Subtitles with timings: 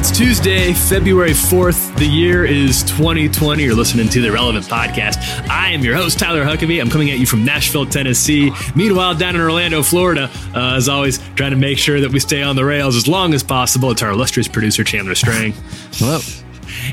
[0.00, 1.96] It's Tuesday, February 4th.
[1.98, 3.64] The year is 2020.
[3.64, 5.16] You're listening to the Relevant Podcast.
[5.50, 6.80] I am your host, Tyler Huckabee.
[6.80, 8.52] I'm coming at you from Nashville, Tennessee.
[8.76, 12.44] Meanwhile, down in Orlando, Florida, uh, as always, trying to make sure that we stay
[12.44, 13.90] on the rails as long as possible.
[13.90, 15.52] It's our illustrious producer, Chandler Strang.
[15.94, 16.20] Hello.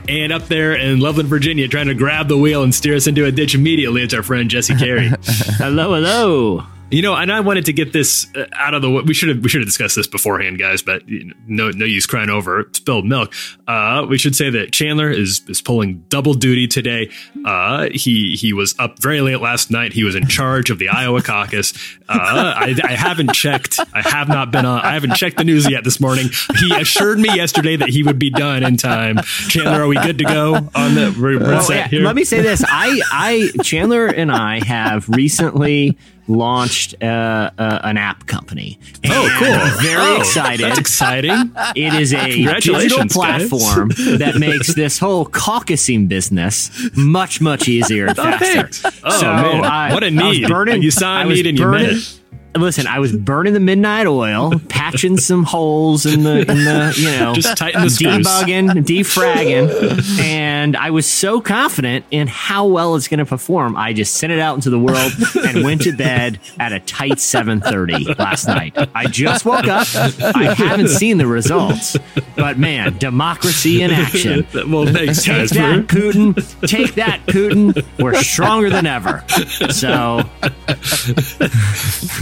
[0.09, 3.26] And up there in Loveland, Virginia, trying to grab the wheel and steer us into
[3.26, 5.12] a ditch immediately, it's our friend Jesse Carey.
[5.59, 6.66] hello, hello.
[6.91, 9.02] You know, and I wanted to get this uh, out of the way.
[9.02, 10.84] We should have we should have discussed this beforehand, guys.
[10.84, 13.34] But you know, no no use crying over spilled milk.
[13.67, 17.09] Uh, we should say that Chandler is is pulling double duty today.
[17.44, 19.94] Uh, he he was up very late last night.
[19.94, 21.73] He was in charge of the Iowa caucus.
[22.08, 23.80] Uh, I, I haven't checked.
[23.92, 24.81] I have not been on.
[24.81, 26.27] I haven't checked the news yet this morning.
[26.59, 29.17] He assured me yesterday that he would be done in time.
[29.49, 31.16] Chandler, are we good to go on the?
[31.20, 32.02] We're, we're Well, set yeah, here.
[32.03, 35.97] let me say this: I, I, Chandler and I have recently
[36.28, 38.80] launched uh, uh, an app company.
[39.06, 39.81] Oh, cool!
[39.84, 40.66] Very Oh, excited.
[40.66, 41.52] That's exciting.
[41.76, 42.26] It is a
[42.59, 48.45] digital platform that makes this whole caucusing business much, much easier and faster.
[48.67, 48.84] thanks.
[49.04, 49.94] Oh, man.
[49.94, 50.48] What a I need.
[50.48, 52.20] burning- You saw a I need and you met it.
[52.58, 57.11] Listen, I was burning the midnight oil, patching some holes in the, in the you
[57.20, 58.25] know, Just tighten the screws.
[58.25, 63.76] debugging, defragging, and I was so confident in how well it's going to perform.
[63.76, 65.11] I just sent it out into the world
[65.45, 68.73] and went to bed at a tight 7:30 last night.
[68.95, 69.88] I just woke up.
[69.94, 71.98] I haven't seen the results,
[72.38, 74.48] but man, democracy in action.
[74.66, 75.50] Well, thanks, Take guys.
[75.52, 76.67] that, for- Putin.
[76.67, 77.86] Take that, Putin.
[78.02, 79.23] We're stronger than ever.
[79.72, 80.23] So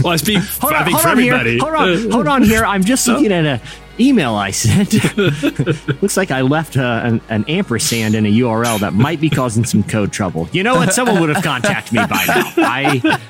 [0.02, 1.50] Well, I speak, hold on, hold for on everybody.
[1.52, 1.60] here.
[1.60, 2.64] Hold on, hold on here.
[2.64, 3.60] I'm just looking at a
[4.00, 4.92] email I sent.
[6.02, 9.64] Looks like I left uh, an, an ampersand in a URL that might be causing
[9.64, 10.48] some code trouble.
[10.52, 10.92] You know what?
[10.92, 12.52] Someone would have contacted me by now.
[12.56, 13.20] I,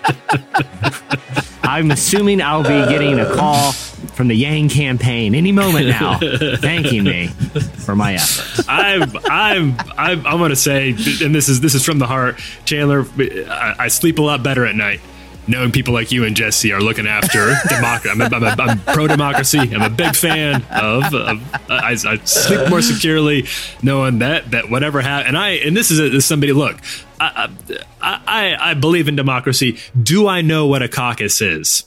[1.63, 6.19] I'm assuming I'll be getting a call from the Yang campaign any moment now,
[6.59, 7.29] thanking me
[7.85, 8.65] for my efforts.
[8.69, 12.39] I'm, I'm, I'm, I'm going to say, and this is this is from the heart,
[12.65, 13.05] Chandler.
[13.19, 15.01] I, I sleep a lot better at night.
[15.47, 19.07] Knowing people like you and Jesse are looking after democracy, I'm, I'm, I'm, I'm pro
[19.07, 19.59] democracy.
[19.59, 21.15] I'm a big fan of.
[21.15, 23.47] of I, I sleep more securely,
[23.83, 26.53] knowing that that whatever happens, and I and this is, a, this is somebody.
[26.53, 26.79] Look,
[27.21, 27.51] I,
[28.01, 29.79] I I I believe in democracy.
[30.01, 31.85] Do I know what a caucus is?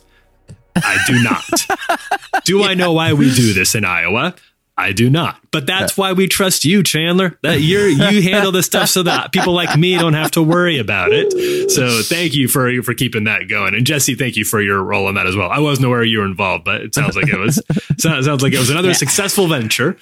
[0.75, 2.43] I do not.
[2.43, 4.35] do I know why we do this in Iowa?
[4.79, 5.39] I do not.
[5.51, 7.39] But that's why we trust you, Chandler.
[7.41, 10.77] That you're you handle this stuff so that people like me don't have to worry
[10.77, 11.71] about it.
[11.71, 13.73] So thank you for for keeping that going.
[13.73, 15.49] And Jesse, thank you for your role in that as well.
[15.49, 17.59] I wasn't aware you were involved, but it sounds like it was
[17.97, 19.97] sounds, sounds like it was another successful venture.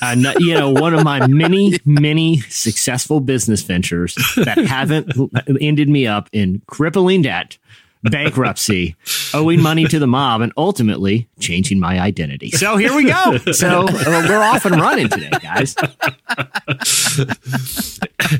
[0.00, 5.10] uh, no- you know, one of my many, many successful business ventures that haven't
[5.60, 7.58] ended me up in crippling debt,
[8.02, 8.96] bankruptcy,
[9.32, 12.50] owing money to the mob, and ultimately changing my identity.
[12.50, 13.38] So here we go.
[13.52, 15.74] So uh, we're off and running today, guys.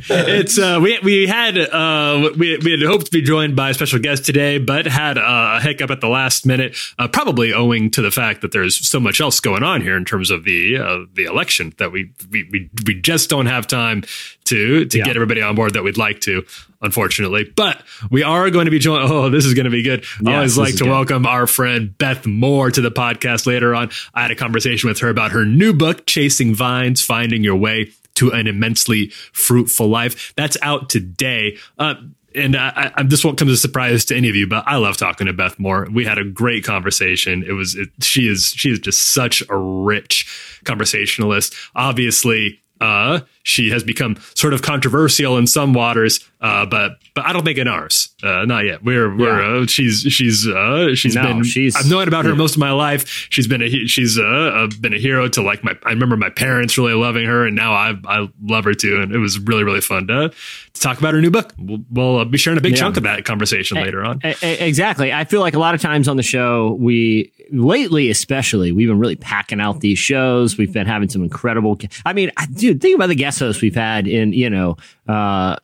[0.09, 3.75] it's uh, we we had uh, we we had hoped to be joined by a
[3.75, 7.91] special guest today, but had uh, a hiccup at the last minute, uh, probably owing
[7.91, 11.07] to the fact that there's so much else going on here in terms of the
[11.15, 14.03] the election that we, we we we just don't have time
[14.45, 15.05] to to Yeah.
[15.05, 16.45] get everybody on board that we'd like to.
[16.85, 17.81] Unfortunately, but
[18.11, 19.09] we are going to be joined.
[19.09, 20.05] Oh, this is going to be good.
[20.27, 20.91] I Yes, always like to good.
[20.91, 23.91] welcome our friend Beth Moore to the podcast later on.
[24.15, 27.93] I had a conversation with her about her new book, Chasing Vines, Finding Your Way
[28.17, 30.33] to an Immensely Fruitful Life.
[30.35, 31.57] That's out today.
[31.79, 31.95] Uh,
[32.35, 34.77] and I, I, this won't come as a surprise to any of you, but I
[34.77, 35.87] love talking to Beth Moore.
[35.93, 37.45] We had a great conversation.
[37.47, 41.55] It was, it, she is, she is just such a rich conversationalist.
[41.77, 47.33] Obviously, uh, she has become sort of controversial in some waters, uh, but but I
[47.33, 48.83] don't think in ours, uh, not yet.
[48.85, 52.55] We're we're uh, she's she's uh, she's No, been she's- I've known about her most
[52.55, 53.07] of my life.
[53.31, 56.17] She's been a he- she's uh, uh, been a hero to like my I remember
[56.17, 59.39] my parents really loving her, and now I I love her too, and it was
[59.39, 60.31] really really fun to
[60.75, 61.53] to talk about her new book.
[61.59, 62.79] We'll, we'll uh, be sharing a big Yeah.
[62.79, 64.21] chunk of that conversation later on.
[64.25, 65.13] E- Exactly.
[65.13, 68.99] I feel like a lot of times on the show, we lately, especially, we've been
[68.99, 70.57] really packing out these shows.
[70.57, 71.79] We've been having some incredible.
[72.07, 74.77] I mean, dude, think about the guest hosts we've had in, you know,
[75.09, 75.57] uh,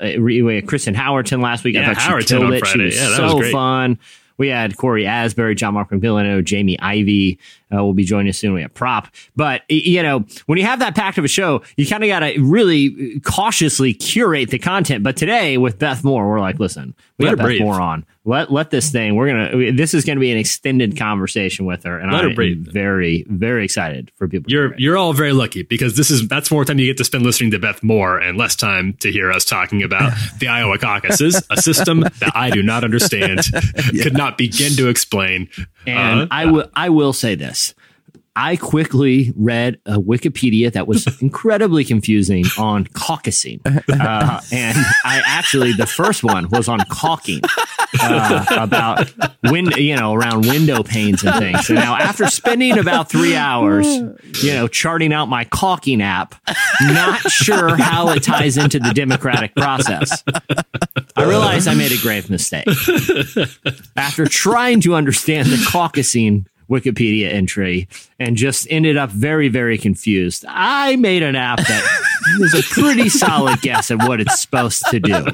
[0.67, 1.75] Kristen Howerton last week.
[1.75, 2.67] Yeah, I thought Howerton she killed it.
[2.67, 3.53] She was Yeah, that so was great.
[3.53, 3.99] fun.
[4.39, 7.39] we had Cory Asbury, John Mark McMillan, Jamie Ivey
[7.75, 8.55] uh, will be joining us soon.
[8.55, 9.09] We have Prop.
[9.35, 12.21] But, you know, when you have that packed of a show, you kind of got
[12.21, 15.03] to really cautiously curate the content.
[15.03, 17.63] But today with Beth Moore, we're like, listen, we Let got Beth breathe.
[17.63, 18.07] Moore on.
[18.29, 21.65] Let, let this thing, we're going to, this is going to be an extended conversation
[21.65, 21.99] with her.
[21.99, 22.67] And Let I'm breathe.
[22.71, 24.53] very, very excited for people.
[24.53, 27.25] You're you're all very lucky because this is that's more time you get to spend
[27.25, 31.43] listening to Beth Moore and less time to hear us talking about the Iowa caucuses,
[31.51, 33.41] a system that I do not understand,
[34.03, 35.49] could not begin to explain.
[35.87, 37.75] And Uh, I will I will say this.
[38.41, 43.61] I quickly read a Wikipedia that was incredibly confusing on caucusing.
[43.99, 47.41] Uh, and I actually, the first one was on caulking
[48.01, 49.13] uh, about
[49.45, 51.69] wind, you know, around window panes and things.
[51.69, 53.87] And now after spending about three hours,
[54.43, 56.35] you know, charting out my caulking app,
[56.83, 60.23] not sure how it ties into the democratic process.
[61.17, 62.69] I realized I made a grave mistake.
[63.97, 67.89] After trying to understand the caucusing Wikipedia entry
[68.19, 72.01] and just ended up very, very confused, I made an app that
[72.39, 75.15] was a pretty solid guess at what it's supposed to do.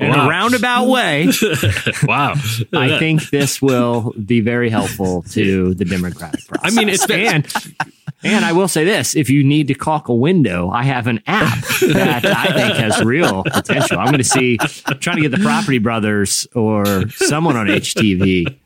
[0.00, 0.26] In Wow.
[0.26, 1.26] a roundabout way,
[2.04, 2.34] wow.
[2.72, 6.72] I think this will be very helpful to the democratic process.
[6.72, 7.74] I mean, it's been- and
[8.22, 11.22] and I will say this: if you need to caulk a window, I have an
[11.26, 13.98] app that I think has real potential.
[13.98, 18.56] I'm going to see, trying to get the Property Brothers or someone on HGTV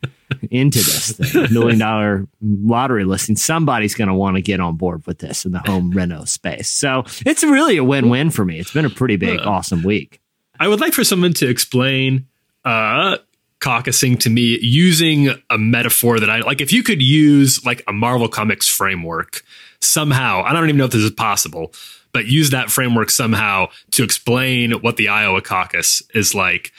[0.50, 3.36] into this thing, million dollar lottery listing.
[3.36, 6.70] Somebody's going to want to get on board with this in the home reno space.
[6.70, 8.58] So it's really a win win for me.
[8.58, 10.20] It's been a pretty big, awesome week.
[10.58, 12.26] I would like for someone to explain
[12.64, 13.18] uh
[13.60, 17.92] caucusing to me using a metaphor that I like if you could use like a
[17.92, 19.42] Marvel Comics framework
[19.80, 20.42] somehow.
[20.42, 21.72] I don't even know if this is possible,
[22.12, 26.72] but use that framework somehow to explain what the Iowa caucus is like.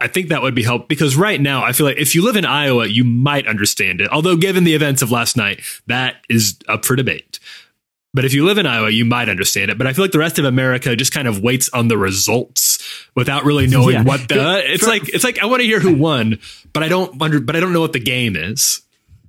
[0.00, 2.36] I think that would be help because right now I feel like if you live
[2.36, 4.08] in Iowa, you might understand it.
[4.12, 7.40] Although given the events of last night, that is up for debate.
[8.14, 9.76] But if you live in Iowa, you might understand it.
[9.76, 12.78] But I feel like the rest of America just kind of waits on the results
[13.14, 14.02] without really knowing Yeah.
[14.04, 14.62] what the.
[14.72, 16.38] It's like it's like I want to hear who won,
[16.72, 18.80] but I don't under, but I don't know what the game is.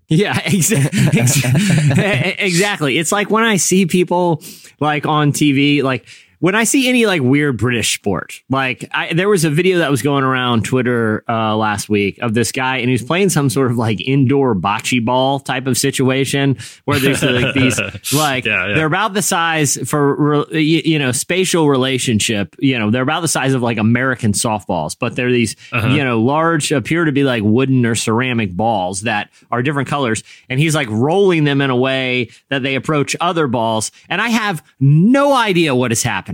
[0.08, 0.90] Yeah, exa-
[2.40, 2.98] exactly.
[2.98, 4.42] It's like when I see people
[4.80, 6.06] like on TV, like
[6.40, 9.92] when I see any like weird British sport, like I, there was a video that
[9.92, 13.50] was going around Twitter uh, last week of this guy, and he was playing some
[13.50, 17.78] sort of like indoor bocce ball type of situation where there's like these
[18.14, 18.74] like Yeah, yeah.
[18.74, 22.56] they're about the size for re- you, you know spatial relationship.
[22.60, 26.22] You know, they're about the size of like American softballs, but they're these you know
[26.22, 30.74] large, appear to be like wooden or ceramic balls that are different colors, and he's
[30.74, 35.34] like rolling them in a way that they approach other balls, and I have no
[35.36, 36.29] idea what is happening.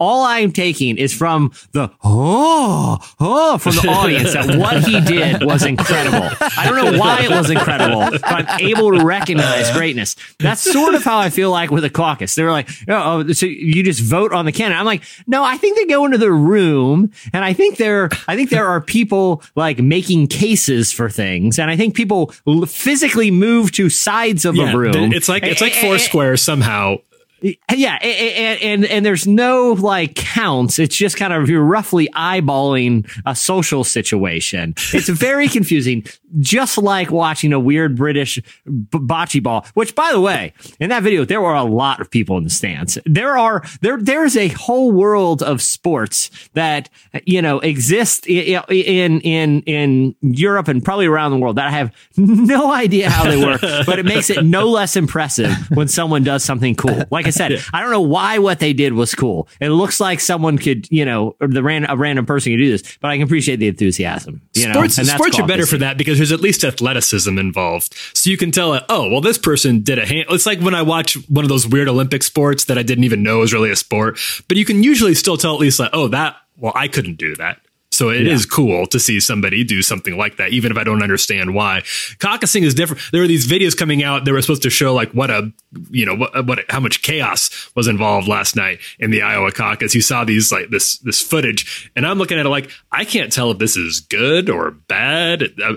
[0.00, 5.42] All I'm taking is from the oh oh from the audience that what he did
[5.44, 6.28] was incredible.
[6.56, 10.14] I don't know why it was incredible, but I'm able to recognize greatness.
[10.38, 12.34] That's sort of how I feel like with a caucus.
[12.36, 14.78] They're like, oh, oh, so you just vote on the candidate.
[14.78, 18.36] I'm like, no, I think they go into the room, and I think there, I
[18.36, 22.28] think there are people like making cases for things, and I think people
[22.68, 25.12] physically move to sides of a room.
[25.12, 26.98] it's like it's like four squares somehow.
[27.40, 30.78] Yeah, and, and and there's no like counts.
[30.78, 34.74] It's just kind of you're roughly eyeballing a social situation.
[34.92, 36.04] It's very confusing,
[36.38, 39.66] just like watching a weird British bocce ball.
[39.74, 42.50] Which, by the way, in that video there were a lot of people in the
[42.50, 42.98] stands.
[43.04, 46.88] There are there there's a whole world of sports that
[47.24, 51.94] you know exist in in in Europe and probably around the world that I have
[52.16, 56.44] no idea how they work, but it makes it no less impressive when someone does
[56.44, 57.04] something cool.
[57.10, 59.48] Like I said, I don't know why what they did was cool.
[59.60, 62.70] It looks like someone could, you know, or the ran, a random person could do
[62.70, 64.42] this, but I can appreciate the enthusiasm.
[64.54, 64.74] You know?
[64.74, 67.94] Sports, And that's sports are better for that because there's at least athleticism involved.
[68.12, 70.26] So you can tell, oh, well, this person did a hand.
[70.30, 73.22] It's like when I watch one of those weird Olympic sports that I didn't even
[73.22, 76.08] know was really a sport, but you can usually still tell at least like, oh,
[76.08, 77.60] that, well, I couldn't do that.
[77.98, 81.02] So it is cool to see somebody do something like that, even if I don't
[81.02, 81.80] understand why.
[82.20, 83.02] Caucusing is different.
[83.10, 85.52] There were these videos coming out that were supposed to show like what a,
[85.90, 89.96] you know, what, what how much chaos was involved last night in the Iowa caucus.
[89.96, 93.32] You saw these like this this footage, and I'm looking at it like I can't
[93.32, 95.42] tell if this is good or bad.
[95.60, 95.74] Uh,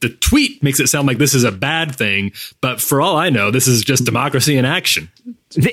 [0.00, 3.30] the tweet makes it sound like this is a bad thing, but for all I
[3.30, 5.10] know, this is just democracy in action.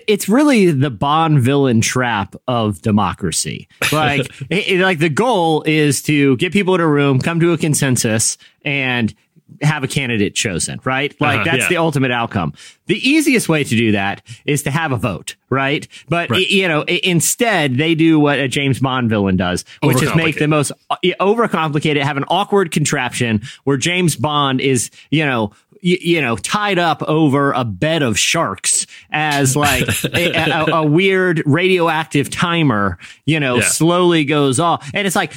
[0.08, 3.68] It's really the Bond villain trap of democracy.
[3.92, 7.58] Like, it, like the goal is to get people in a room, come to a
[7.58, 9.14] consensus, and
[9.62, 11.14] have a candidate chosen, right?
[11.22, 11.70] Like Uh-huh, that's yeah.
[11.70, 12.54] the ultimate outcome.
[12.88, 15.88] The easiest way to do that is to have a vote, right?
[16.10, 16.48] But Right.
[16.50, 20.48] you know, instead they do what a James Bond villain does, which is make the
[20.48, 25.52] most uh, overcomplicated, have an awkward contraption where James Bond is, you know,
[25.84, 30.86] y- you know, tied up over a bed of sharks as like a, a, a
[30.86, 33.64] weird radioactive timer, you know, Yeah.
[33.64, 34.90] slowly goes off.
[34.94, 35.34] And it's like,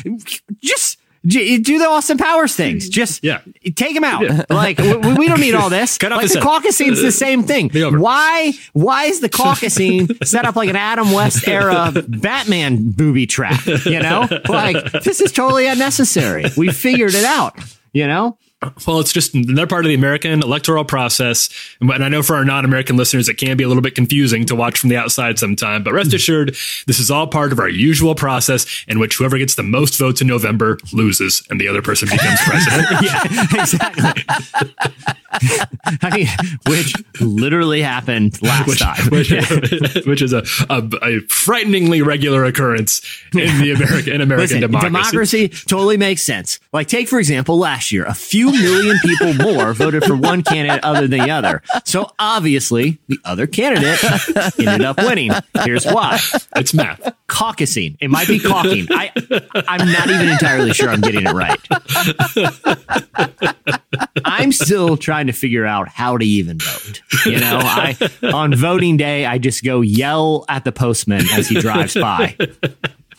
[0.62, 2.88] just do the Austin Powers things.
[2.96, 3.40] Just Yeah.
[3.74, 4.22] take him out.
[4.48, 5.98] Like, we, we don't need all this.
[5.98, 7.68] Cut like the caucus scene's the same thing.
[7.72, 13.26] Why, why is the caucus scene set up like an Adam West era Batman booby
[13.26, 13.66] trap?
[13.66, 16.44] You know, like this is totally unnecessary.
[16.56, 17.58] We figured it out.
[17.92, 18.38] You know,
[18.86, 21.48] Well, it's just they're part of the American electoral process.
[21.80, 24.44] And I know for our non American listeners, it can be a little bit confusing
[24.46, 25.82] to watch from the outside sometime.
[25.82, 26.16] But rest hmm.
[26.16, 26.48] assured,
[26.86, 30.20] this is all part of our usual process in which whoever gets the most votes
[30.20, 32.86] in November loses and the other person becomes president.
[33.02, 34.24] yeah, exactly.
[36.02, 36.28] I mean,
[36.66, 39.10] which literally happened last Which, time.
[39.10, 39.30] which,
[40.06, 43.02] which is a, a, a frighteningly regular occurrence
[43.34, 45.48] in the American in American Listen, democracy.
[45.48, 46.58] totally makes sense.
[46.72, 50.84] Like, take for example, last year, a few million people more voted for one candidate
[50.84, 51.62] other than the other.
[51.84, 54.02] So obviously, the other candidate
[54.58, 55.32] ended up winning.
[55.64, 56.18] Here's why:
[56.56, 57.14] It's math.
[57.28, 57.96] caucusing.
[58.00, 58.86] It might be caulking.
[58.90, 59.10] I,
[59.68, 61.58] I'm not even entirely sure I'm getting it right.
[64.24, 67.02] I'm still trying to figure out how to even vote.
[67.24, 67.96] You know, I
[68.32, 72.36] on voting day, I just go yell at the postman as he drives by.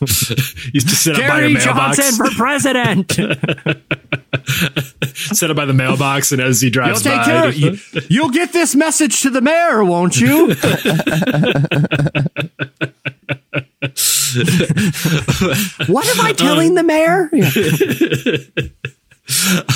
[0.00, 3.12] Used to sit up by Gary mailbox, Johnson for president.
[5.14, 7.48] sit up by the mailbox, and as he You'll drives take by.
[7.48, 7.76] You,
[8.08, 10.48] you'll get this message to the mayor, won't you?
[15.92, 17.28] what am I telling the mayor?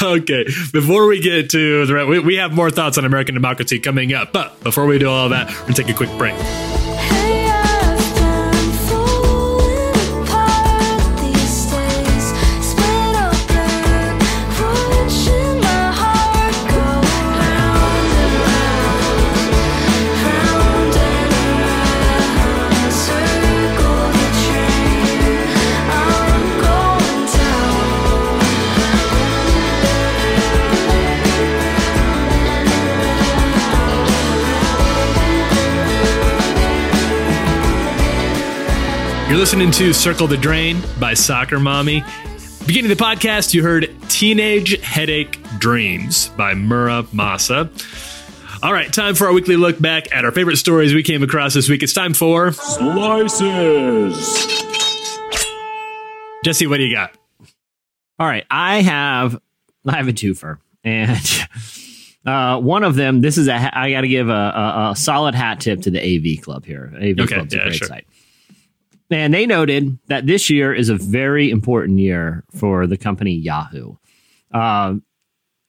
[0.03, 4.15] okay, before we get to the we, we have more thoughts on American democracy coming
[4.15, 6.37] up, but before we do all that, we're gonna take a quick break.
[39.43, 42.05] Listening to Circle the Drain by Soccer Mommy.
[42.65, 47.69] Beginning of the podcast, you heard Teenage Headache Dreams by Mura Masa.
[48.63, 51.55] All right, time for our weekly look back at our favorite stories we came across
[51.55, 51.83] this week.
[51.83, 54.15] It's time for Slices.
[56.45, 56.69] Jesse.
[56.69, 57.11] What do you got?
[58.21, 59.41] All right, I have
[59.85, 61.19] I have a twofer, and
[62.25, 63.23] uh, one of them.
[63.23, 63.59] This is a.
[63.59, 66.65] ha- I got to give a, a, a solid hat tip to the AV Club
[66.65, 66.93] here.
[66.95, 67.89] AV Okay, Club's a great sure.
[67.89, 68.07] site.
[69.13, 73.97] And they noted that this year is a very important year for the company Yahoo.
[74.53, 74.95] Uh,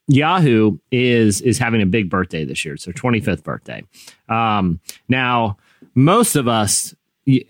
[0.07, 2.73] Yahoo is is having a big birthday this year.
[2.73, 3.83] It's their 25th birthday.
[4.27, 5.57] Um, now,
[5.95, 6.93] most of us,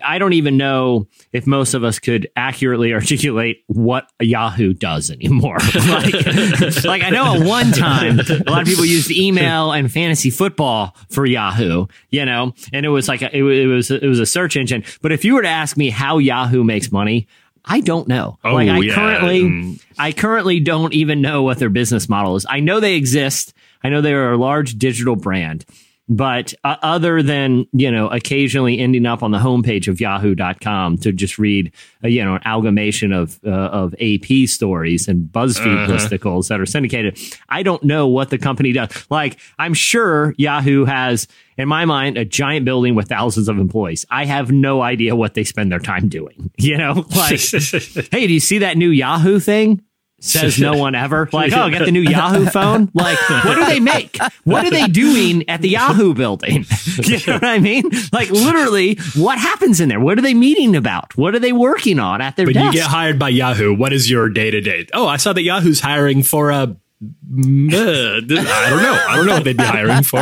[0.04, 5.58] I don't even know if most of us could accurately articulate what Yahoo does anymore.
[5.76, 6.14] like,
[6.84, 10.96] like I know at one time a lot of people used email and fantasy football
[11.10, 14.26] for Yahoo, you know, and it was like a, it, it was it was a
[14.28, 14.84] search engine.
[15.02, 17.28] But if you were to ask me how Yahoo makes money,
[17.66, 18.38] I don't know.
[18.44, 18.94] Oh, like I yeah.
[18.94, 19.84] currently Mm.
[19.98, 22.46] I currently don't even know what their business model is.
[22.48, 23.54] I know they exist.
[23.84, 25.66] I know they are a large digital brand,
[26.10, 31.14] but uh, other than, you know, occasionally ending up on the homepage of yahoo.com to
[31.14, 31.72] just read,
[32.04, 36.66] uh, you know, an amalgamation of, uh, of AP stories and BuzzFeed listicles that are
[36.66, 37.18] syndicated,
[37.48, 38.90] I don't know what the company does.
[39.10, 44.06] Like, I'm sure Yahoo has, in my mind, a giant building with thousands of employees.
[44.10, 46.52] I have no idea what they spend their time doing.
[46.64, 47.40] You know, like,
[48.12, 49.82] hey, do you see that new Yahoo thing?
[50.26, 51.28] Says no one ever.
[51.34, 52.90] Like, oh, get the new Yahoo phone.
[52.94, 54.18] Like, what do they make?
[54.46, 56.66] What are they doing at the Yahoo building?
[57.04, 57.90] You know what I mean?
[58.14, 60.00] Like, literally, what happens in there?
[60.00, 61.18] What are they meeting about?
[61.18, 62.74] What are they working on at their When desk?
[62.76, 64.86] you get hired by Yahoo, what is your day to day?
[64.94, 66.56] Oh, I saw that Yahoo's hiring for a.
[66.56, 66.68] uh,
[67.04, 69.06] I don't know.
[69.10, 70.22] I don't know what they'd be hiring for.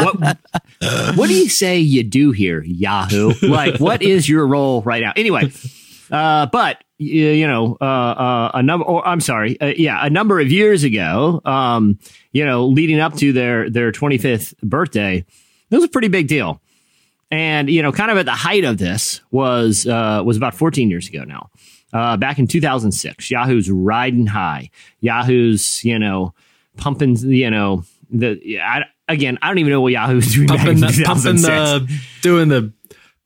[1.15, 3.33] what do you say you do here, Yahoo?
[3.41, 5.13] Like, what is your role right now?
[5.15, 5.51] Anyway,
[6.09, 10.39] uh, but you know, uh, uh, a number, or I'm sorry, uh, yeah, a number
[10.39, 11.97] of years ago, um,
[12.31, 15.25] you know, leading up to their their 25th birthday,
[15.69, 16.61] it was a pretty big deal.
[17.31, 20.89] And you know, kind of at the height of this was uh, was about 14
[20.89, 21.49] years ago now.
[21.93, 24.69] Uh, back in 2006, Yahoo's riding high.
[24.99, 26.33] Yahoo's you know
[26.77, 30.57] pumping, you know, the I, again, I don't even know what Yahoo was doing back
[30.57, 32.73] pumping in the, pumping the, doing the,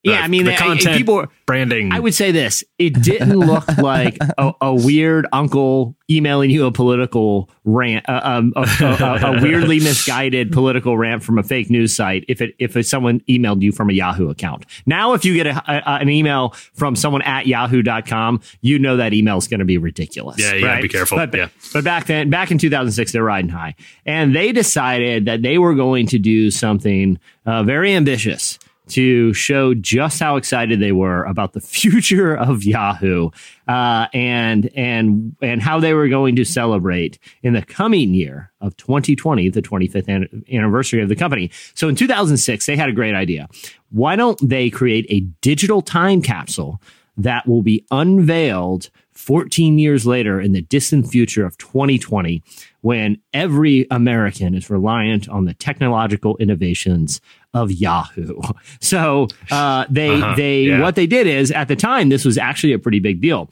[0.05, 1.91] Yeah, I mean, the content people branding.
[1.91, 6.71] I would say this: it didn't look like a, a weird uncle emailing you a
[6.71, 11.95] political rant, uh, um, a, a, a weirdly misguided political rant from a fake news
[11.95, 12.23] site.
[12.27, 16.09] If it if someone emailed you from a Yahoo account, now if you get an
[16.09, 20.39] email from someone at Yahoo.com, you know that email is going to be ridiculous.
[20.39, 20.81] Yeah, you right?
[20.81, 21.17] be careful.
[21.17, 21.49] But, Yeah.
[21.73, 25.73] but back then, back in 2006, they're riding high, and they decided that they were
[25.73, 31.53] going to do something uh, very ambitious to show just how excited they were about
[31.53, 33.29] the future of Yahoo
[33.67, 38.75] uh, and and and how they were going to celebrate in the coming year of
[38.77, 41.51] 2020, the 25th an- anniversary of the company.
[41.73, 43.47] So in 2006, they had a great idea.
[43.89, 46.81] Why don't they create a digital time capsule
[47.17, 52.43] that will be unveiled 14 years later in the distant future of 2020
[52.81, 57.21] when every American is reliant on the technological innovations
[57.53, 58.39] of Yahoo.
[58.81, 60.81] So uh, they Uh-huh, they yeah.
[60.81, 63.49] what they did is at the time this was actually a pretty big deal.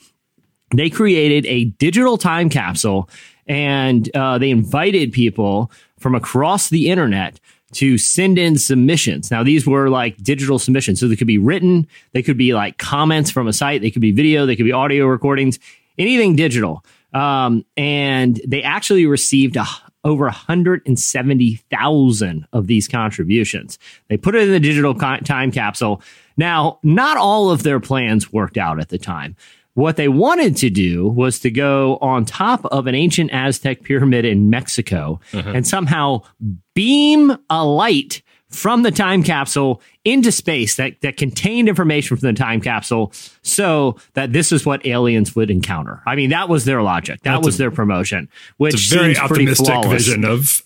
[0.76, 3.10] They created a digital time capsule
[3.48, 7.40] and uh, they invited people from across the internet
[7.74, 9.32] to send in submissions.
[9.32, 11.00] Now, these were like digital submissions.
[11.00, 14.02] So they could be written, they could be like comments from a site, they could
[14.02, 15.60] be video, they could be audio recordings,
[15.98, 16.84] anything digital.
[17.14, 19.66] Um, and they actually received a,
[20.04, 23.78] over 170,000 of these contributions.
[24.10, 26.02] They put it in the digital co- time capsule.
[26.36, 29.36] Now, not all of their plans worked out at the time.
[29.76, 34.24] What they wanted to do was to go on top of an ancient Aztec pyramid
[34.24, 35.56] in Mexico mm-hmm.
[35.56, 36.22] and somehow
[36.76, 38.22] beam a light
[38.54, 43.12] from the time capsule into space that, that contained information from the time capsule
[43.42, 46.02] so that this is what aliens would encounter.
[46.06, 47.22] I mean, that was their logic.
[47.22, 50.62] That That's was a- their promotion, which a very optimistic vision of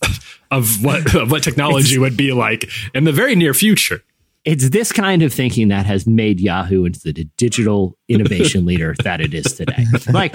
[0.50, 4.02] of what of what technology would be like in the very near future.
[4.44, 9.20] It's this kind of thinking that has made Yahoo into the digital innovation leader that
[9.20, 9.84] it is today.
[10.10, 10.34] Like,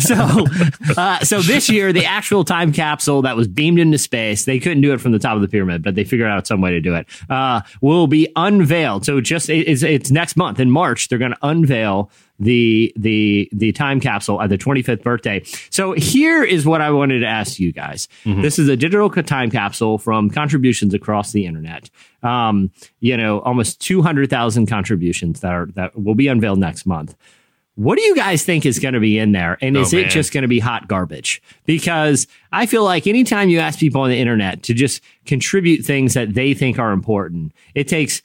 [0.00, 0.46] so,
[0.96, 4.82] uh, so this year, the actual time capsule that was beamed into space, they couldn't
[4.82, 6.80] do it from the top of the pyramid, but they figured out some way to
[6.80, 9.04] do it, uh, will be unveiled.
[9.04, 12.10] So just, it- it's, it's next month in March, they're going to unveil
[12.42, 15.42] the the the time capsule at the 25th birthday.
[15.70, 18.08] So here is what I wanted to ask you guys.
[18.24, 21.88] This is a digital time capsule from contributions across the internet.
[22.22, 27.14] Um, you know, almost 200,000 contributions that are that will be unveiled next month.
[27.74, 29.56] What do you guys think is going to be in there?
[29.62, 30.10] And is Oh, it man.
[30.10, 31.40] just going to be hot garbage?
[31.64, 36.12] Because I feel like anytime you ask people on the internet to just contribute things
[36.12, 38.20] that they think are important, it takes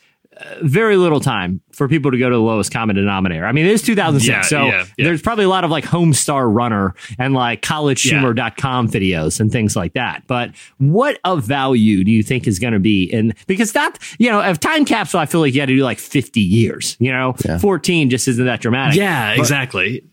[0.62, 3.45] very little time for people to go to the lowest common denominator.
[3.45, 5.06] I mean, it is 2006, Yeah, so yeah, yeah.
[5.06, 9.93] there's probably a lot of like Homestar Runner and like collegehumor.com videos and things like
[9.93, 10.23] that.
[10.28, 14.30] But what of value do you think is going to be in because that, you
[14.30, 17.12] know, if time capsule, I feel like you had to do like 50 years, you
[17.12, 18.97] know, 14 just isn't that dramatic.
[18.97, 20.04] Yeah, But- exactly.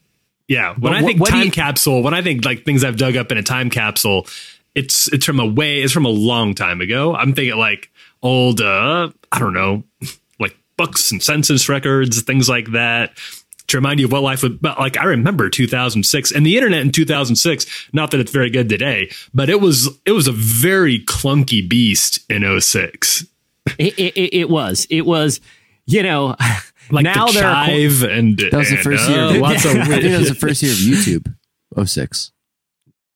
[0.47, 2.99] Yeah, when I think what do time you- capsule, when I think like things I've
[2.99, 4.27] dug up in a time capsule,
[4.75, 7.15] it's it's from a way, it's from a long time ago.
[7.15, 7.91] I'm thinking like
[8.25, 9.85] old, uh, I don't know,
[10.41, 13.17] like books and census records, things like that.
[13.69, 16.83] To remind you of what life would, but like I remember 2006 and the internet
[16.83, 17.65] in 2006.
[17.95, 22.19] Not that it's very good today, but it was it was a very clunky beast
[22.31, 23.25] in 06.
[23.79, 24.87] It, it, it- it was.
[24.91, 25.41] It was,
[25.87, 26.37] you know,
[26.91, 27.65] Like now the there are.
[27.67, 29.41] chive and That was the first uh, year.
[29.41, 31.35] Lots of I think that was the first year of YouTube.
[31.83, 32.33] 06.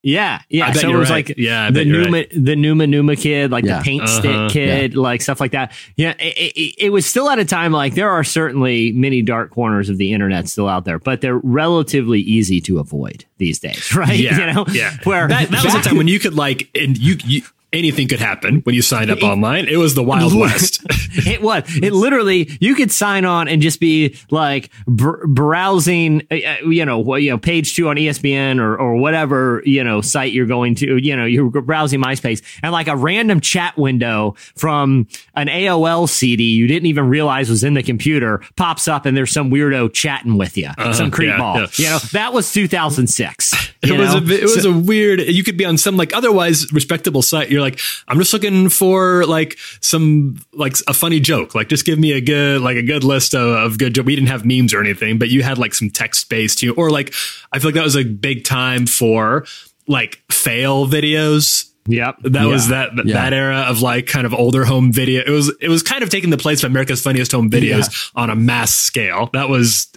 [0.08, 0.72] Yeah, yeah.
[0.72, 1.28] So it was right.
[1.28, 3.78] like Yeah, the Numa, the Numa Numa kid, like Yeah.
[3.78, 4.18] the paint Uh-huh.
[4.20, 5.72] stick kid, like stuff like that.
[5.96, 9.50] Yeah, it, it, it was still at a time like there are certainly many dark
[9.50, 13.94] corners of the internet still out there, but they're relatively easy to avoid these days,
[13.94, 14.18] right?
[14.18, 14.96] Yeah, you know, yeah.
[15.04, 18.20] Where that, that was a time when you could like, and you, you anything could
[18.20, 19.66] happen when you signed up online.
[19.68, 20.80] It was the Wild West.
[21.26, 21.64] it was.
[21.82, 26.84] It literally, you could sign on and just be like br- browsing, uh, uh, you
[26.84, 30.46] know, what you know, page two on ESPN or or whatever you know site you're
[30.46, 30.96] going to.
[30.96, 36.44] You know, you're browsing MySpace, and like a random chat window from an AOL CD
[36.44, 40.38] you didn't even realize was in the computer pops up, and there's some weirdo chatting
[40.38, 41.60] with you, some creep yeah, ball.
[41.60, 41.66] yeah.
[41.74, 43.68] You know, that was 2006.
[43.80, 44.18] It was know?
[44.18, 45.20] a it was a weird.
[45.20, 47.48] You could be on some like otherwise respectable site.
[47.48, 51.54] You're like, I'm just looking for like some like a funny joke.
[51.54, 53.96] Like just give me a good like a good list of, of good.
[53.98, 56.62] We didn't have memes or anything, but you had like some text based.
[56.62, 57.12] You or like
[57.52, 59.44] I feel like that was a big time for
[59.86, 61.70] like fail videos.
[61.90, 62.16] Yep.
[62.24, 62.76] That was Yeah.
[62.90, 63.14] that that, Yeah.
[63.14, 65.22] that era of like kind of older home video.
[65.26, 68.28] It was it was kind of taking the place of America's Funniest Home Videos on
[68.28, 69.30] a mass scale.
[69.32, 69.88] That was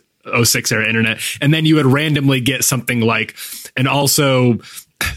[0.43, 1.19] 06 era internet.
[1.41, 3.36] And then you would randomly get something like
[3.76, 4.60] and also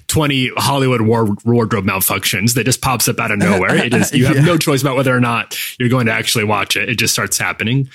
[0.09, 3.75] 20 Hollywood war, wardrobe malfunctions that just pops up out of nowhere.
[3.77, 6.77] It just, you have no choice about whether or not you're going to actually watch
[6.77, 6.89] it.
[6.89, 7.89] It just starts happening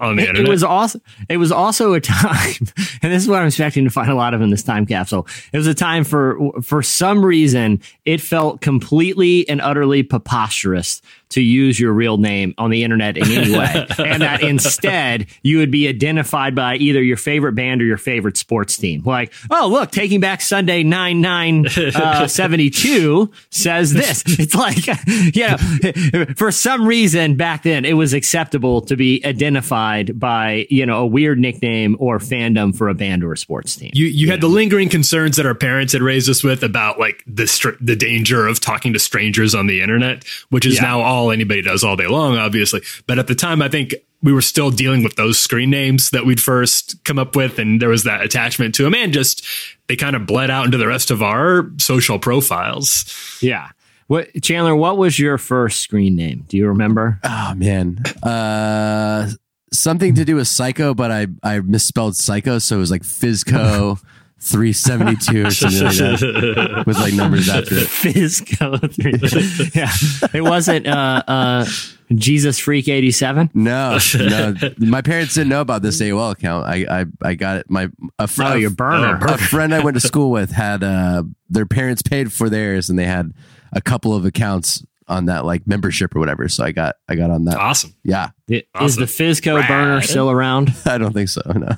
[0.00, 0.48] on the It, internet.
[0.48, 2.54] it was also it was also a time,
[3.02, 5.26] and this is what I'm expecting to find a lot of in this time capsule.
[5.52, 11.00] It was a time for for some reason it felt completely and utterly preposterous
[11.34, 15.58] to use your real name on the internet in any way, and that instead you
[15.58, 19.02] would be identified by either your favorite band or your favorite sports team.
[19.04, 24.22] Like, oh look, Taking Back Sunday nine nine uh, seventy two says this.
[24.26, 24.86] It's like,
[25.34, 30.86] you know, for some reason back then it was acceptable to be identified by you
[30.86, 33.90] know a weird nickname or fandom for a band or a sports team.
[33.94, 37.22] you you had the lingering concerns that our parents had raised us with about like
[37.26, 40.82] the str- the danger of talking to strangers on the internet, which is Yeah.
[40.82, 42.82] now all anybody does all day long, obviously.
[43.06, 46.24] But at the time, I think we were still dealing with those screen names that
[46.24, 49.44] we'd first come up with, and there was that attachment to them, and just
[49.86, 53.38] they kind of bled out into the rest of our social profiles.
[53.42, 53.68] yeah.
[54.06, 54.76] What Chandler?
[54.76, 56.44] What was your first screen name?
[56.48, 57.18] Do you remember?
[57.24, 59.30] Oh man, uh,
[59.72, 63.98] something to do with Psycho, but I I misspelled Psycho, so it was like Fizco
[64.44, 67.88] three seventy two or something like that with like numbers after it.
[67.88, 68.78] Fizco.
[68.94, 69.90] three- yeah,
[70.34, 71.66] it wasn't uh, uh,
[72.14, 73.50] Jesus Freak eighty seven.
[73.54, 76.66] No, no, my parents didn't know about this AOL account.
[76.66, 77.70] I I, I got it.
[77.70, 79.16] My a, fr- Oh, your burner.
[79.24, 82.98] a friend I went to school with had uh their parents paid for theirs, and
[82.98, 83.32] they had
[83.72, 86.48] a couple of accounts on that like membership or whatever.
[86.48, 87.56] So I got I got on that.
[87.56, 87.94] Awesome.
[88.04, 89.00] Yeah, Is Awesome.
[89.00, 89.68] the Fizco Rad.
[89.68, 90.74] burner still around?
[90.84, 91.40] I don't think so.
[91.54, 91.76] No.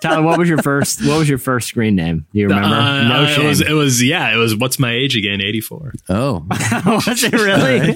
[0.00, 1.04] Tyler, what was your first?
[1.06, 2.26] What was your first screen name?
[2.32, 2.68] Do you remember?
[2.74, 3.44] Uh, no uh, shame.
[3.44, 5.40] It was, it was, yeah, it was, what's my age again?
[5.40, 5.92] 84.
[6.08, 6.46] Oh,
[6.86, 7.90] was it really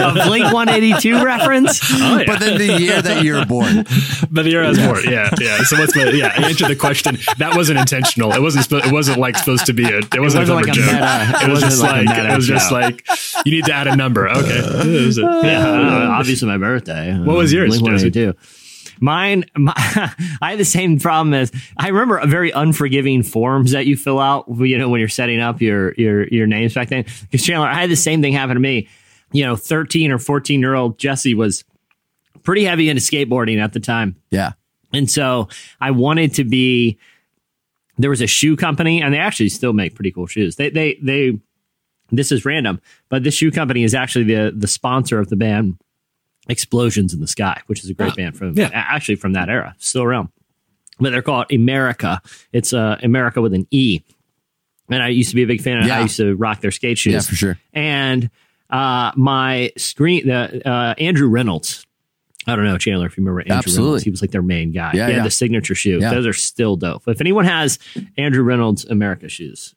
[0.00, 1.80] a Blink One Eighty Two reference?
[2.04, 2.24] Oh, yeah.
[2.26, 3.84] but then the year that you were born.
[4.30, 5.62] But the year I was born, yeah, yeah.
[5.62, 6.32] So what's my yeah?
[6.36, 7.16] I answered the question.
[7.38, 8.32] That wasn't intentional.
[8.32, 8.66] It wasn't.
[8.68, 9.98] Spo- it wasn't like supposed to be a.
[9.98, 10.92] It wasn't, wasn't a like clever a joke.
[10.92, 12.80] meta- It it was just like like, it was just joke.
[12.82, 13.06] like
[13.46, 14.28] you need to add a number.
[14.28, 14.58] Okay.
[14.58, 17.16] It was a- Yeah, uh, obviously my birthday.
[17.18, 18.10] What was yours, Blink Jesse?
[18.10, 18.63] 182.
[19.00, 23.86] Mine, my, I had the same problem as I remember a very unforgiving forms that
[23.86, 24.46] you fill out.
[24.48, 27.04] You know when you're setting up your your your names back then.
[27.22, 28.88] Because Chandler, I had the same thing happen to me.
[29.32, 31.64] You know, 13 or 14 year old Jesse was
[32.42, 34.16] pretty heavy into skateboarding at the time.
[34.30, 34.52] Yeah.
[34.92, 35.48] And so
[35.80, 36.98] I wanted to be.
[37.96, 40.56] There was a shoe company, and they actually still make pretty cool shoes.
[40.56, 41.40] They they they.
[42.10, 45.78] This is random, but this shoe company is actually the the sponsor of the band
[46.48, 48.70] Explosions in the Sky, which is a great band from yeah.
[48.72, 50.28] actually from that era, still around.
[51.00, 52.18] But they're called Emerica.
[52.52, 54.02] It's uh, Emerica with an E.
[54.90, 55.78] And I used to be a big fan.
[55.78, 57.14] of I used to rock their skate shoes.
[57.14, 57.58] Yeah, for sure.
[57.72, 58.30] And
[58.70, 61.86] uh, my screen, the uh, Andrew Reynolds.
[62.46, 63.84] I don't know, Chandler, if you remember Andrew Absolutely.
[63.84, 64.04] Reynolds.
[64.04, 64.92] He was like their main guy.
[64.92, 65.22] Yeah, he had yeah.
[65.22, 65.98] the signature shoe.
[66.00, 66.10] Yeah.
[66.10, 67.08] Those are still dope.
[67.08, 67.78] If anyone has
[68.18, 69.74] Andrew Reynolds Emerica shoes,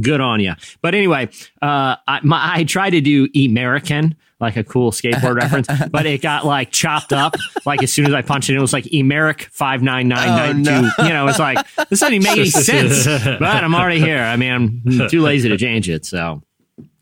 [0.00, 0.54] good on you.
[0.82, 1.28] But anyway,
[1.62, 6.20] uh, I, my, I tried to do American, like a cool skateboard reference, but it
[6.20, 7.34] got like chopped up.
[7.64, 10.64] Like as soon as I punched it, it was like Emeric five nine nine nine
[10.64, 11.02] two.
[11.04, 13.06] You know, it's like this doesn't even make any sense.
[13.06, 14.18] But I'm already here.
[14.18, 16.04] I mean, I'm too lazy to change it.
[16.04, 16.42] So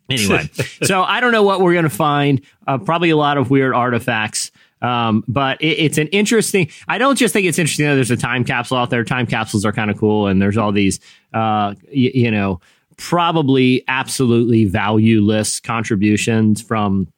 [0.08, 0.48] anyway,
[0.84, 2.40] so I don't know what we're going to find.
[2.66, 4.50] Uh, probably a lot of weird artifacts.
[4.80, 6.68] Um, but it, it's an interesting.
[6.86, 9.02] I don't just think it's interesting that there's a time capsule out there.
[9.02, 11.00] Time capsules are kind of cool, and there's all these,
[11.32, 12.60] uh, y- you know,
[12.98, 17.08] probably absolutely valueless contributions from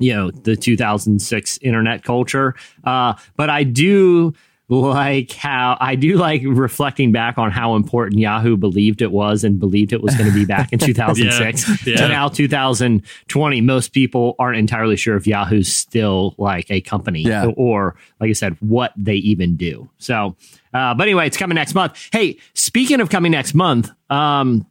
[0.00, 2.54] you know the 2006 internet culture.
[2.84, 4.32] Uh but i do
[4.72, 9.58] like how i do like reflecting back on how important yahoo believed it was and
[9.58, 11.96] believed it was going to be back in 2006 Yeah, yeah.
[11.96, 17.46] to now 2020 most people aren't entirely sure if yahoo's still like a company Yeah.
[17.56, 19.90] or like i said what they even do.
[19.98, 20.36] So
[20.72, 22.08] uh but anyway it's coming next month.
[22.12, 24.64] Hey speaking of coming next month um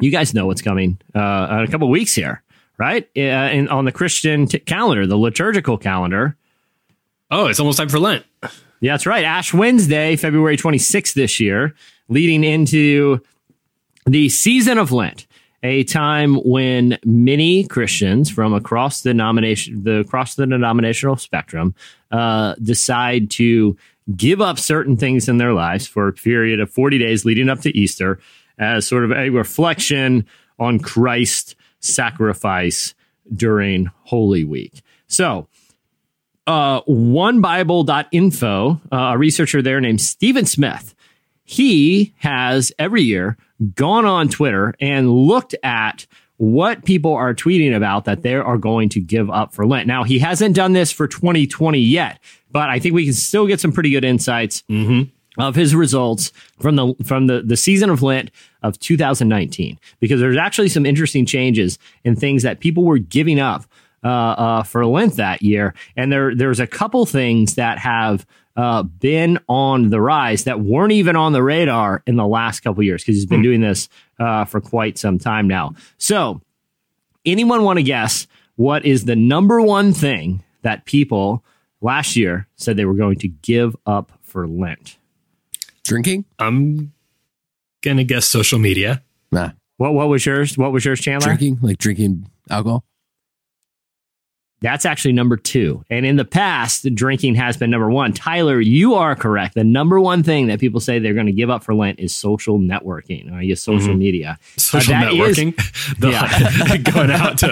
[0.00, 2.42] you guys know what's coming uh, in a couple of weeks here,
[2.80, 3.06] right?
[3.14, 6.36] Uh, in, on the Christian t- calendar, the liturgical calendar.
[7.30, 8.24] oh, it's almost time for Lent.
[8.80, 9.22] Yeah, that's right.
[9.22, 11.74] Ash Wednesday, February 26th this year,
[12.08, 13.20] leading into
[14.06, 15.26] the season of Lent,
[15.62, 21.74] a time when many Christians from across the denomination, the across the denominational spectrum,
[22.10, 23.76] uh, decide to
[24.16, 27.60] give up certain things in their lives for a period of 40 days leading up
[27.60, 28.18] to Easter
[28.58, 30.26] as sort of a reflection
[30.58, 32.94] on Christ's sacrifice
[33.34, 34.82] during Holy Week.
[35.06, 35.48] So,
[36.46, 40.94] uh, openbible.info, uh, a researcher there named Stephen Smith,
[41.44, 43.36] he has every year
[43.74, 48.88] gone on Twitter and looked at what people are tweeting about that they are going
[48.88, 49.86] to give up for Lent.
[49.86, 52.18] Now, he hasn't done this for 2020 yet,
[52.50, 54.62] but I think we can still get some pretty good insights
[55.38, 58.30] of his results from the from the, the season of Lent
[58.62, 63.64] of 2019 because there's actually some interesting changes in things that people were giving up
[64.02, 68.82] uh, uh, for Lent that year, and there there's a couple things that have uh,
[68.82, 73.02] been on the rise that weren't even on the radar in the last couple years
[73.02, 73.88] because he's been doing this
[74.18, 75.72] uh, for quite some time now.
[75.98, 76.40] So,
[77.24, 81.44] anyone want to guess what is the number one thing that people
[81.80, 84.98] last year said they were going to give up for Lent?
[85.84, 86.24] Drinking?
[86.38, 86.92] I'm
[87.82, 89.02] gonna guess social media.
[89.32, 89.50] Nah.
[89.76, 90.58] What what was yours?
[90.58, 91.28] What was yours, Chandler?
[91.28, 91.58] Drinking?
[91.62, 92.84] Like drinking alcohol?
[94.62, 95.84] That's actually number two.
[95.88, 98.12] And in the past, drinking has been number one.
[98.12, 99.54] Tyler, you are correct.
[99.54, 102.14] The number one thing that people say they're going to give up for Lent is
[102.14, 104.38] social networking, or I guess social media.
[104.58, 105.56] Social Uh, that is- networking,
[105.98, 106.76] The- Yeah.
[106.92, 107.48] going out to,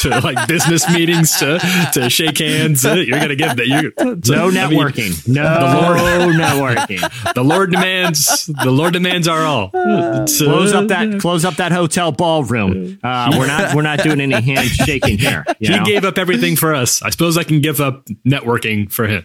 [0.00, 1.58] to like business meetings to
[1.92, 2.86] to shake hands.
[2.86, 3.66] Uh, You're gonna give that.
[3.66, 5.28] You no networking.
[5.28, 5.42] no
[6.40, 7.34] networking.
[7.34, 8.46] the Lord demands.
[8.46, 9.70] The Lord demands our all.
[9.74, 12.98] Uh, Close up that close up that hotel ballroom.
[13.02, 15.44] Uh, we're not we're not doing any handshaking here.
[15.58, 15.84] you He know?
[15.84, 17.02] gave up everything for us.
[17.02, 19.24] I suppose I can give up networking for him.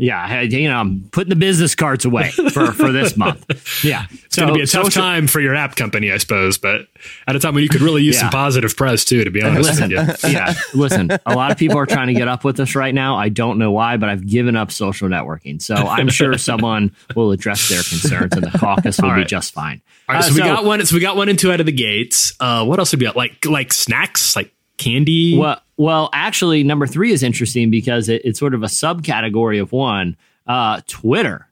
[0.00, 3.44] Yeah, you know, I'm putting the business cards away for, for this month.
[3.84, 6.86] Yeah, It's going to be a tough time for your app company, I suppose, but
[7.26, 9.70] at a time when you could really use some positive press too, to be honest
[9.70, 10.30] Listen, with you.
[10.30, 11.10] yeah, listen.
[11.26, 13.16] A lot of people are trying to get up with us right now.
[13.16, 15.60] I don't know why, but I've given up social networking.
[15.62, 19.52] So I'm sure someone will address their concerns, and the caucus will All be just
[19.52, 19.82] fine.
[20.08, 20.84] All right, Uh, so, we got one.
[20.84, 22.34] So we got one and two out of the gates.
[22.40, 23.16] Uh, what else would be out?
[23.16, 25.36] Like like snacks, like candy.
[25.38, 29.72] Well, well, actually, number three is interesting because it, it's sort of a subcategory of
[29.72, 30.16] one.
[30.46, 31.46] Uh, Twitter,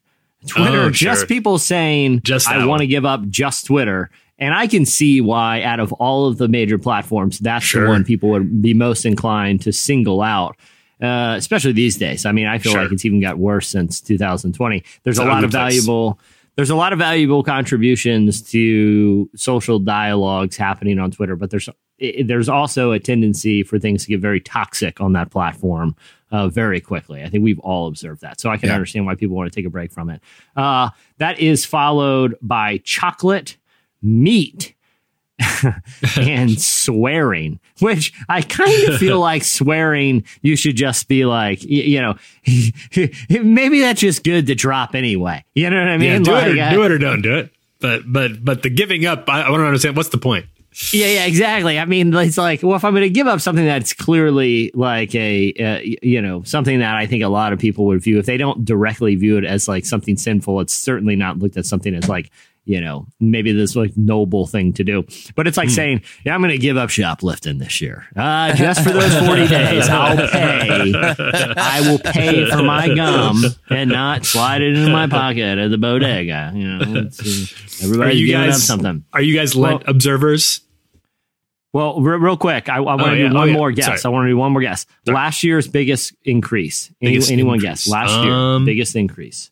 [0.47, 1.27] Twitter, Oh, just sure.
[1.27, 4.11] people saying, Just "I want to give up just Twitter."
[4.41, 7.83] And I can see why, out of all of the major platforms, that's Sure.
[7.85, 10.57] the one people would be most inclined to single out.
[11.01, 12.27] Uh, especially these days.
[12.27, 12.83] I mean, I feel Sure.
[12.83, 14.83] like it's even got worse since 2020.
[15.05, 16.19] There's a lot of valuable
[16.57, 21.69] there's a lot of valuable contributions to social dialogues happening on Twitter, but there's
[22.03, 25.95] i there's also a tendency for things to get very toxic on that platform
[26.31, 27.23] uh, very quickly.
[27.23, 28.75] I think we've all observed that, so I can Yeah.
[28.75, 30.21] understand why people want to take a break from it.
[30.57, 33.57] Uh, that is followed by chocolate,
[34.03, 34.75] meat.
[36.17, 41.67] and swearing, which I kind of feel like swearing, you should just be like, y-
[41.69, 42.17] you know,
[43.45, 45.45] maybe that's just good to drop anyway.
[45.55, 46.11] You know what I mean?
[46.11, 47.53] yeah, do, Like, it or, uh, do it or don't do it.
[47.81, 50.47] But but but the giving up, I, I want to understand what's the point.
[50.93, 51.79] Yeah, yeah, exactly.
[51.79, 55.15] I mean, it's like, well, if I'm going to give up something that's clearly like
[55.15, 58.27] a, uh, you know, something that I think a lot of people would view, if
[58.27, 61.95] they don't directly view it as like something sinful, it's certainly not looked at something
[61.95, 62.31] as like,
[62.69, 65.05] you know, maybe this like noble thing to do.
[65.35, 68.07] But it's like saying, yeah, I'm going to give up shoplifting this year.
[68.15, 70.93] Uh, just for those 40 days, I'll pay.
[70.95, 75.79] I will pay for my gum and not slide it into my pocket at the
[75.79, 76.53] bodega.
[76.55, 77.11] You know, uh,
[77.83, 79.05] everybody's you giving up guys something.
[79.15, 80.61] Are you guys Lent Well- observers?
[81.73, 83.29] Well, re- real quick, I, I want to Oh, yeah.
[83.29, 83.53] do one Oh, yeah.
[83.53, 83.87] more guess.
[83.87, 84.01] Sorry.
[84.05, 84.87] I want to do one more guess.
[85.05, 85.15] Sorry.
[85.17, 86.91] Last year's biggest increase.
[87.03, 87.85] Any, Biggest anyone increase.
[87.85, 87.89] guess?
[87.89, 89.51] Last Um, year, biggest increase.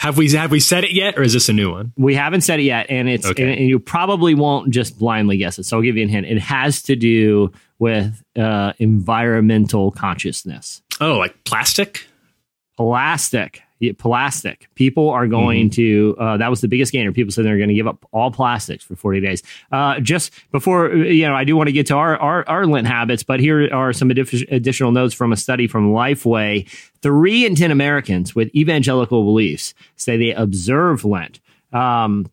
[0.00, 1.92] Have we have we said it yet, or is this a new one?
[1.96, 3.42] We haven't said it yet, and it's Okay.
[3.44, 5.64] and, and you probably won't just blindly guess it.
[5.64, 6.26] So I'll give you a hint.
[6.26, 10.82] It has to do with uh, environmental consciousness.
[11.00, 12.06] Oh, like plastic.
[12.76, 13.62] Plastic.
[13.78, 14.68] Yeah, plastic.
[14.74, 16.16] People are going to.
[16.18, 17.12] Uh, that was the biggest gainer.
[17.12, 19.42] People said they're going to give up all plastics for 40 days.
[19.70, 22.66] Uh, just before, uh, you know, I do want to get to our, our, our
[22.66, 26.66] Lent habits, but here are some addi- additional notes from a study from Lifeway.
[27.02, 31.40] Three in 10 Americans with evangelical beliefs say they observe Lent.
[31.72, 32.30] Um,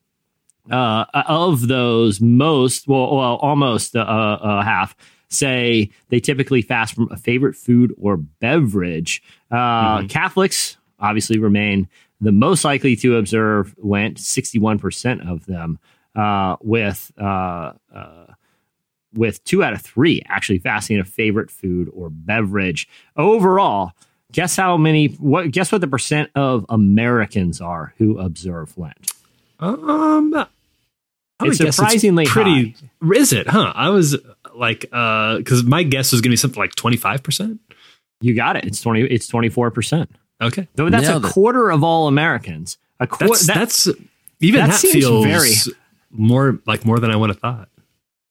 [0.72, 4.96] uh, of those, most, well, well almost uh, uh, half
[5.28, 9.22] say they typically fast from a favorite food or beverage.
[9.52, 11.88] Uh, Catholics obviously remain
[12.22, 15.78] the most likely to observe Lent, 61% of them,
[16.16, 18.26] uh, with, uh, uh,
[19.14, 22.88] with two out of three actually fasting a favorite food or beverage.
[23.16, 23.92] Overall,
[24.32, 29.12] guess how many, what, guess what the percent of Americans are who observe Lent?
[29.60, 30.48] Um, I
[31.48, 32.76] It's surprisingly pretty.
[33.16, 33.48] Is it?
[33.48, 33.74] Huh?
[33.76, 34.18] I was
[34.56, 37.60] like, uh, because my guess was going to be something like twenty five percent.
[38.24, 38.64] You got it.
[38.64, 40.08] It's 20, it's 24%.
[40.44, 41.34] Okay, Though that's Nailed a it.
[41.34, 42.78] quarter of all Americans.
[43.00, 43.34] A quarter.
[43.34, 43.88] that's that, that's
[44.40, 45.76] even that that, seems feels very-
[46.12, 47.70] more like more than I would have thought.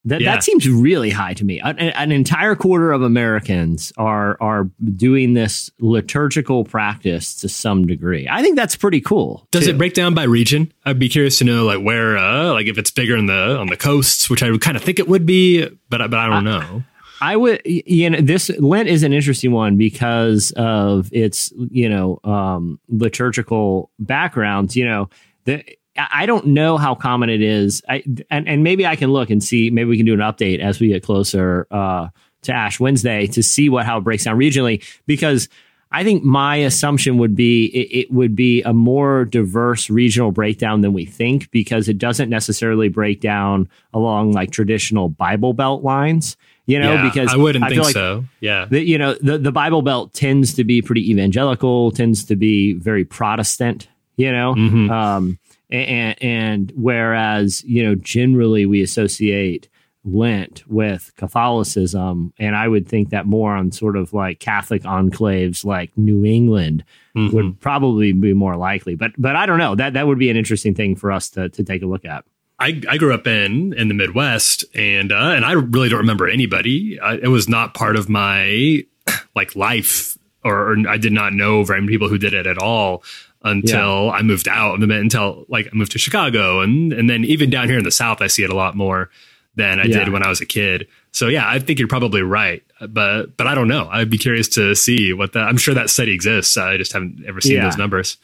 [0.05, 0.33] that, yeah.
[0.35, 1.59] that seems really high to me.
[1.59, 8.27] An, an entire quarter of Americans are are doing this liturgical practice to some degree.
[8.29, 9.47] I think that's pretty cool.
[9.51, 9.71] Does too.
[9.71, 10.71] it break down by region?
[10.85, 13.67] I'd be curious to know like where, uh, like if it's bigger in the on
[13.67, 16.43] the coasts, which I would kind of think it would be, but but I don't
[16.45, 16.83] know.
[17.23, 22.19] I would, you know, this Lent is an interesting one because of its, you know,
[22.25, 24.75] um, liturgical backgrounds.
[24.75, 25.09] You know,
[25.45, 25.63] the
[25.95, 29.41] I don't know how common it is, I, and and maybe I can look and
[29.41, 29.69] see.
[29.69, 32.09] Maybe we can do an update as we get closer uh,
[32.41, 35.47] to Ash Wednesday to see what how it breaks down regionally because.
[35.95, 40.81] I think my assumption would be it, it would be a more diverse regional breakdown
[40.81, 46.35] than we think because it doesn't necessarily break down along like traditional Bible Belt lines.
[46.65, 48.23] You know, Yeah, because I wouldn't feel think like so.
[48.39, 48.65] Yeah.
[48.69, 52.73] the, you know the, the bible belt tends to be pretty evangelical tends to be
[52.73, 54.89] very protestant you know Mhm.
[54.89, 59.67] um and and whereas you know generally we associate
[60.05, 65.63] lent with catholicism and i would think that more on sort of like catholic enclaves
[65.65, 66.83] like new england
[67.15, 67.31] Mhm.
[67.33, 70.37] would probably be more likely but but i don't know that that would be an
[70.37, 72.25] interesting thing for us to to take a look at
[72.63, 76.27] I, I grew up in in the Midwest, and uh, and I really don't remember
[76.27, 76.99] anybody.
[76.99, 78.83] I, it was not part of my
[79.35, 82.57] like life, or, or I did not know very many people who did it at
[82.57, 83.03] all
[83.43, 84.81] until I moved out.
[84.81, 88.21] Until like I moved to Chicago, and and then even down here in the South,
[88.21, 89.09] I see it a lot more
[89.55, 89.99] than I Yeah.
[89.99, 90.87] did when I was a kid.
[91.13, 93.87] So yeah, I think you're probably right, but but I don't know.
[93.89, 95.43] I'd be curious to see what that.
[95.47, 96.57] I'm sure that study exists.
[96.57, 97.65] I just haven't ever seen Yeah.
[97.65, 98.17] those numbers.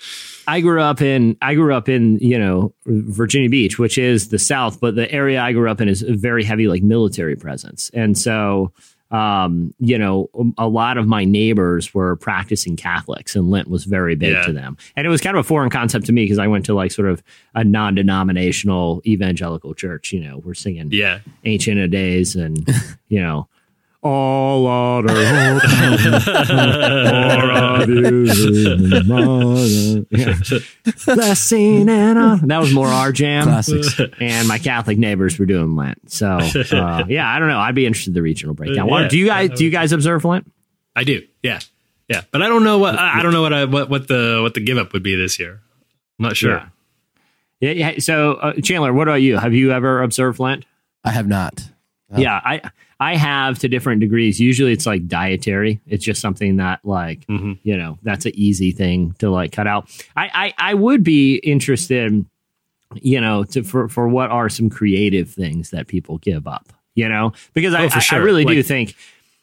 [0.47, 4.39] I grew up in I grew up in you know Virginia Beach, which is the
[4.39, 7.91] South, but the area I grew up in is a very heavy like military presence,
[7.93, 8.73] and so
[9.12, 14.15] um, you know a lot of my neighbors were practicing Catholics, and Lent was very
[14.15, 14.43] big Yeah.
[14.43, 16.65] to them, and it was kind of a foreign concept to me because I went
[16.65, 17.24] to like sort of
[17.56, 20.12] a non-denominational evangelical church.
[20.12, 22.67] You know, we're singing Yeah, Ancient of Days, and
[23.10, 23.48] you know.
[24.01, 25.12] All honor,
[30.09, 30.35] yeah.
[31.05, 32.47] blessing and honor.
[32.47, 33.43] That was more our jam.
[33.43, 33.99] Classics.
[34.21, 36.09] And my Catholic neighbors were doing Lent.
[36.09, 37.59] So uh, yeah, I don't know.
[37.59, 38.88] I'd be interested in the regional breakdown.
[38.88, 39.09] Yeah.
[39.09, 40.49] do you guys do you guys observe Lent?
[40.95, 41.21] I do.
[41.43, 41.59] Yeah,
[42.07, 44.39] yeah, but I don't know what I I don't know what I what what the
[44.41, 45.59] what the give up would be this year.
[46.19, 46.51] I'm not sure.
[46.51, 46.69] Yeah.
[47.59, 47.99] Yeah, yeah.
[47.99, 49.38] So uh, Chandler, what about you?
[49.38, 50.63] Have you ever observed Lent?
[51.03, 51.67] I have not.
[52.12, 52.17] Oh.
[52.17, 54.39] Yeah, I I have to different degrees.
[54.41, 55.79] Usually it's like dietary.
[55.88, 57.57] It's just something that like Mhm.
[57.63, 59.89] you know that's an easy thing to like cut out.
[60.15, 62.25] I I, I would be interested,
[62.95, 66.73] you know, to for for what are some creative things that people give up.
[66.95, 68.23] You know, because I, Oh, for I- I sure.
[68.23, 68.95] really do think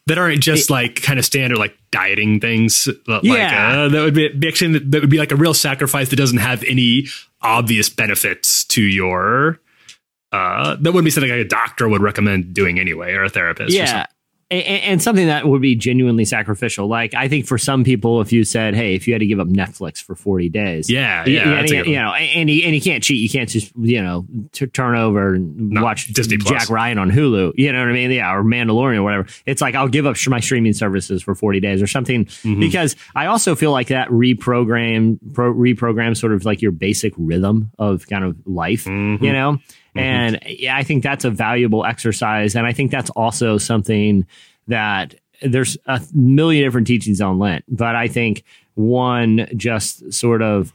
[0.09, 2.87] That aren't just like kind of standard like dieting things.
[3.09, 3.73] Like Yeah.
[3.85, 6.39] uh, that would be, be actually that would be like a real sacrifice that doesn't
[6.39, 7.07] have any
[7.43, 9.59] obvious benefits to your.
[10.37, 13.73] Uh, that wouldn't be something like a doctor would recommend doing anyway, or a therapist.
[13.77, 13.95] something.
[13.95, 14.07] yeah.
[14.49, 16.87] And, and something that would be genuinely sacrificial.
[16.87, 19.41] Like I think for some people, if you said, "Hey, if you had to give
[19.41, 21.63] up Netflix for forty days, yeah, You- yeah.
[21.65, 23.19] you, you, know, and you, and you can't cheat.
[23.21, 26.49] You can't just you know t- turn over and No, watch Disney Plus.
[26.63, 27.55] Jack Ryan on Hulu.
[27.57, 28.13] You know what I mean?
[28.13, 29.27] Yeah, or Mandalorian or whatever.
[29.47, 32.61] It's like I'll give up sh- my streaming services for forty days or something Mm-hmm.
[32.61, 37.73] because I also feel like that reprogram pro, reprogram sort of like your basic rhythm
[37.81, 38.85] of kind of life.
[38.85, 39.23] Mhm.
[39.23, 39.59] You know.
[39.97, 39.99] Mm-hmm.
[39.99, 42.55] And yeah, I think that's a valuable exercise.
[42.55, 44.27] And I think that's also something
[44.69, 48.43] that there's a million different teachings on Lent, but I think
[48.75, 50.73] one just sort of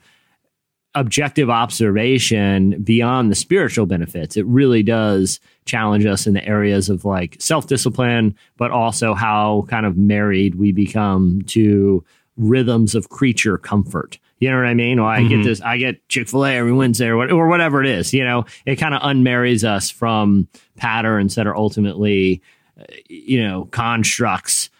[0.94, 4.36] objective observation beyond the spiritual benefits.
[4.36, 9.66] It really does challenge us in the areas of like self discipline, but also how
[9.70, 12.04] kind of married we become to
[12.38, 14.18] rhythms of creature comfort.
[14.42, 15.00] You know what I mean?
[15.00, 17.80] Well, I get this, I get Chick fil A every Wednesday or, what, or whatever
[17.84, 18.12] it is.
[18.12, 22.42] You know, it kind of unmarries us from patterns that are ultimately,
[22.76, 24.71] uh, you know, constructs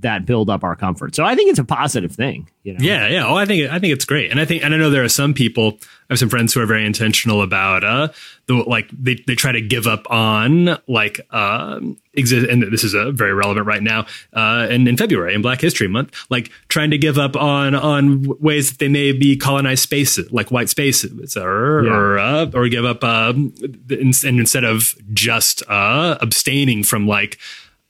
[0.00, 1.14] that build up our comfort.
[1.14, 2.48] So I think it's a positive thing.
[2.64, 2.78] You know?
[2.80, 3.26] Yeah, yeah.
[3.26, 5.08] Oh, I think I think it's great, and I think and I know there are
[5.08, 5.78] some people.
[6.08, 8.08] I have some friends who are very intentional about uh
[8.46, 12.94] the like they they try to give up on like um exist and this is
[12.94, 16.90] a very relevant right now uh and in February in Black History Month like trying
[16.92, 21.36] to give up on on ways that they may be colonized spaces like white spaces
[21.36, 21.92] or Yeah.
[21.92, 23.52] or uh, or give up um
[23.90, 27.38] and instead of just uh abstaining from like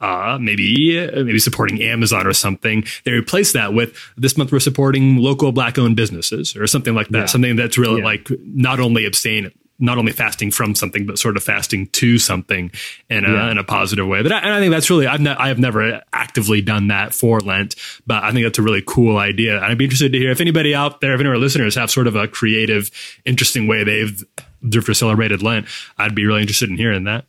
[0.00, 2.84] uh, maybe uh, maybe supporting Amazon or something.
[3.04, 7.08] They replace that with this month we're supporting local black owned businesses or something like
[7.08, 7.18] that.
[7.18, 7.26] Yeah.
[7.26, 8.04] Something that's really Yeah.
[8.06, 12.70] like not only abstain, not only fasting from something, but sort of fasting to something
[13.10, 13.50] in a, Yeah.
[13.50, 14.22] in a positive way.
[14.22, 17.14] But I, and I think that's really I've ne- I have never actively done that
[17.14, 17.74] for Lent,
[18.06, 19.56] but I think that's a really cool idea.
[19.56, 21.74] And I'd be interested to hear if anybody out there, if any of our listeners
[21.74, 22.90] have sort of a creative,
[23.24, 24.22] interesting way they've
[24.62, 25.66] observed or celebrated Lent.
[25.98, 27.24] I'd be really interested in hearing that.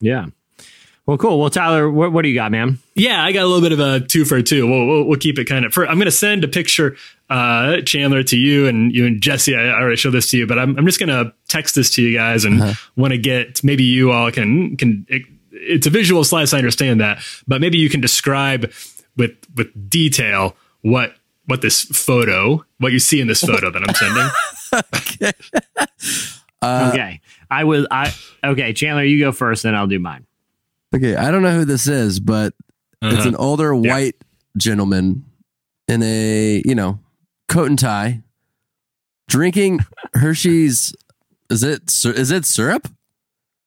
[0.00, 0.26] Yeah.
[1.08, 1.40] Well, cool.
[1.40, 2.80] Well, Tyler, what, what do you got, man?
[2.94, 4.66] Yeah, I got a little bit of a two for two.
[4.66, 5.72] We'll, we'll, we'll keep it kind of.
[5.72, 6.98] For, I'm going to send a picture,
[7.30, 9.56] uh, Chandler, to you and you and Jesse.
[9.56, 11.88] I, I already showed this to you, but I'm, I'm just going to text this
[11.92, 15.06] to you guys and want to get maybe you all can can
[15.50, 16.52] it's a visual slice.
[16.52, 18.70] I understand that, but maybe you can describe
[19.16, 21.14] with with detail what
[21.46, 24.30] what this photo, what you see in this photo that I'm sending.
[26.92, 27.22] okay.
[27.50, 27.86] I will.
[27.90, 28.12] I
[28.44, 28.74] okay.
[28.74, 30.26] Chandler, you go first, then I'll do mine.
[30.94, 32.54] Okay, I don't know who this is, but
[33.02, 33.28] it's Uh-huh.
[33.28, 34.16] an older white
[34.56, 35.24] gentleman
[35.86, 36.98] in a you know
[37.48, 38.22] coat and tie,
[39.28, 39.80] drinking
[40.14, 40.94] Hershey's.
[41.50, 42.88] Is it sy- is it syrup?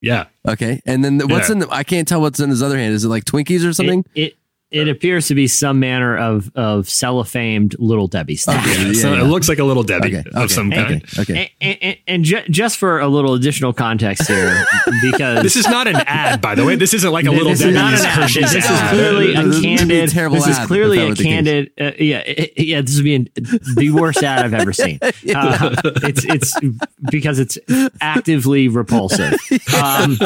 [0.02, 1.54] Yeah, Okay, and then the, what's Yeah.
[1.54, 1.70] in the?
[1.70, 2.94] I can't tell what's in his other hand.
[2.96, 4.04] Is it like Twinkies or something?
[4.16, 4.38] It, it
[4.72, 8.56] it appears to be some manner of of cellophaned little Debbie stuff.
[8.66, 8.82] Okay.
[8.82, 9.22] Yeah, Yeah, so yeah.
[9.22, 11.04] it looks like a little Debbie Okay, of okay, some kind.
[11.20, 11.52] okay.
[11.60, 14.66] And, and, and ju- just for a little additional context here,
[15.12, 16.76] because This is not an ad, by the way.
[16.76, 18.20] This isn't like a little this Debbie's is not an ad.
[18.22, 20.10] Hershey's This is clearly a This a candid.
[20.10, 21.26] terrible This is clearly a were the case.
[21.32, 21.72] candid.
[21.80, 22.82] Uh, yeah, it- yeah.
[22.82, 23.28] This would be
[23.76, 25.00] the worst ad I've ever seen.
[25.34, 26.54] Uh, it's it's
[27.12, 27.58] because it's
[28.02, 29.34] actively repulsive.
[29.82, 30.18] Um,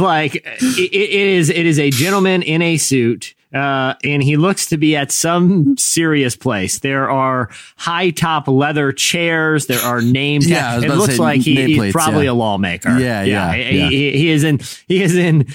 [0.00, 0.44] like it,
[0.92, 4.96] it is it is a gentleman in a suit uh, and he looks to be
[4.96, 6.80] at some serious place.
[6.80, 9.66] There are high top leather chairs.
[9.66, 10.84] There are name tags.
[10.84, 12.32] Yeah, it looks like he, he's probably yeah.
[12.32, 12.98] a lawmaker.
[12.98, 13.88] Yeah, yeah, He, yeah.
[13.88, 15.46] he- he is in he is in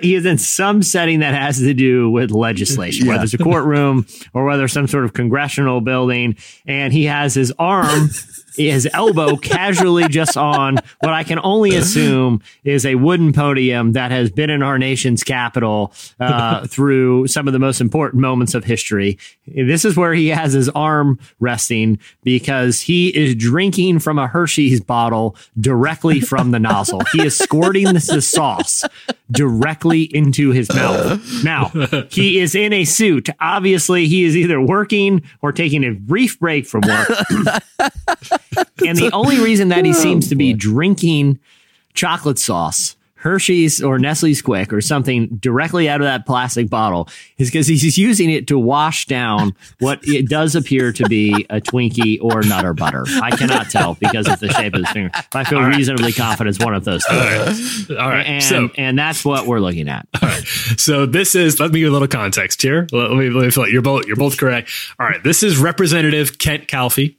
[0.00, 4.06] he is in some setting that has to do with legislation, whether it's a courtroom
[4.34, 8.10] or whether some sort of congressional building, and he has his arm.
[8.58, 14.10] His elbow casually just on what I can only assume is a wooden podium that
[14.10, 18.64] has been in our nation's capital uh, through some of the most important moments of
[18.64, 19.18] history.
[19.46, 24.80] This is where he has his arm resting because he is drinking from a Hershey's
[24.80, 27.02] bottle directly from the nozzle.
[27.12, 28.84] He is squirting this, this sauce
[29.30, 31.44] directly into his mouth.
[31.44, 31.68] Now,
[32.10, 33.28] he is in a suit.
[33.40, 37.08] Obviously, he is either working or taking a brief break from work.
[38.86, 41.38] and the only reason that he oh, seems to be drinking
[41.94, 47.50] chocolate sauce, Hershey's or Nestle's Quik or something directly out of that plastic bottle is
[47.50, 52.18] because he's using it to wash down what it does appear to be a Twinkie
[52.22, 53.04] or Nutter Butter.
[53.20, 55.10] I cannot tell because of the shape of his finger.
[55.32, 57.90] But I feel reasonably confident it's one of those things.
[57.90, 58.24] All right.
[58.24, 60.06] And, so, and that's what we're looking at.
[60.22, 60.44] All right.
[60.76, 61.58] So this is.
[61.58, 62.86] Let me give you a little context here.
[62.92, 63.72] Let me, let me feel it.
[63.72, 64.06] You're both.
[64.06, 64.70] You're both correct.
[65.00, 65.22] All right.
[65.22, 67.16] This is Representative Kent Calfee.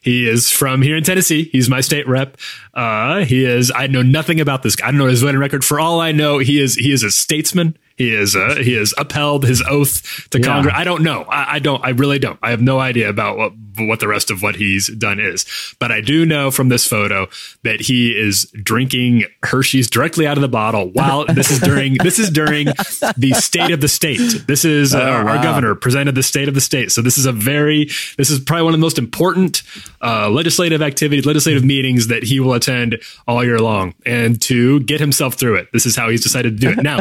[0.00, 1.48] He is from here in Tennessee.
[1.52, 2.36] He's my state rep.
[2.74, 3.72] Uh, he is.
[3.74, 4.88] I know nothing about this guy.
[4.88, 5.64] I don't know his voting record.
[5.64, 6.76] For all I know, he is.
[6.76, 7.76] He is a statesman.
[7.96, 8.36] He is.
[8.36, 10.44] Uh, he has upheld his oath to Yeah.
[10.44, 10.74] Congress.
[10.76, 11.22] I don't know.
[11.22, 11.84] I, I don't.
[11.84, 12.38] I really don't.
[12.42, 15.44] I have no idea about what what the rest of what he's done is.
[15.78, 17.28] But I do know from this photo
[17.62, 20.90] that he is drinking Hershey's directly out of the bottle.
[20.90, 22.66] While this is during this is during
[23.16, 24.44] the state of the state.
[24.46, 25.42] This is uh, our, our wow.
[25.42, 26.92] governor presented the state of the state.
[26.92, 29.62] So this is a very this is probably one of the most important
[30.02, 33.94] uh, legislative activities, legislative meetings that he will attend all year long.
[34.04, 36.82] And to get himself through it, this is how he's decided to do it.
[36.82, 36.98] Now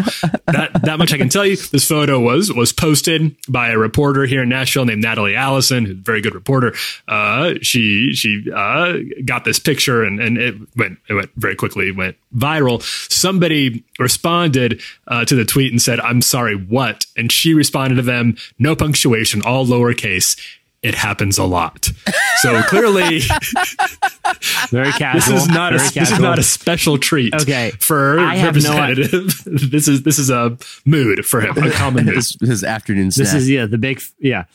[0.48, 1.56] that that much I can tell you.
[1.56, 5.98] This photo was was posted by a reporter here in Nashville named Natalie Allison, who's
[5.98, 6.74] a very good reporter.
[7.08, 8.94] Uh, she she uh,
[9.26, 12.82] got this picture and, and it went it went very quickly went viral.
[13.12, 18.02] Somebody responded uh, to the tweet and said, "I'm sorry, what?" And she responded to
[18.02, 20.40] them, no punctuation, all lowercase.
[20.86, 21.90] It happens a lot.
[22.42, 23.20] So clearly,
[24.70, 25.36] Very casual.
[25.36, 27.34] this is not a very this is not a special treat.
[27.34, 27.72] Okay.
[27.80, 28.94] for I have no i-
[29.46, 32.16] this is this is a mood for him, a common mood.
[32.16, 33.26] his, his afternoon snack.
[33.26, 34.46] This is yeah, the big yeah.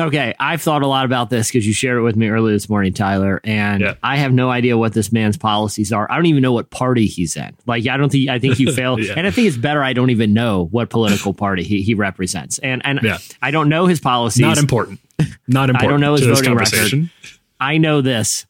[0.00, 2.66] Okay, I've thought a lot about this because you shared it with me earlier this
[2.66, 3.94] morning, Tyler, and Yeah.
[4.02, 6.10] I have no idea what this man's policies are.
[6.10, 7.54] I don't even know what party he's in.
[7.66, 9.12] Like, I don't think I think you failed, Yeah.
[9.18, 12.58] and I think it's better I don't even know what political party he, he represents,
[12.60, 13.18] and and Yeah.
[13.42, 14.40] I don't know his policies.
[14.40, 14.98] Not important.
[15.46, 15.76] Not important.
[15.82, 17.10] I don't know his voting record.
[17.60, 18.46] I know this.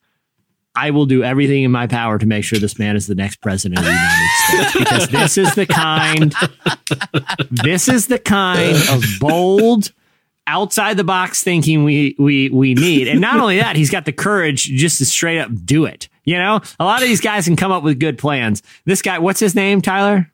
[0.76, 3.42] I will do everything in my power to make sure this man is the next
[3.42, 6.34] president of the United States because this is the kind
[7.50, 9.92] this is the kind of bold
[10.46, 13.08] outside the box thinking we we we need.
[13.08, 16.08] And not only that, he's got the courage just to straight up do it.
[16.24, 18.62] You know, a lot of these guys can come up with good plans.
[18.84, 20.30] This guy, what's his name, Tyler?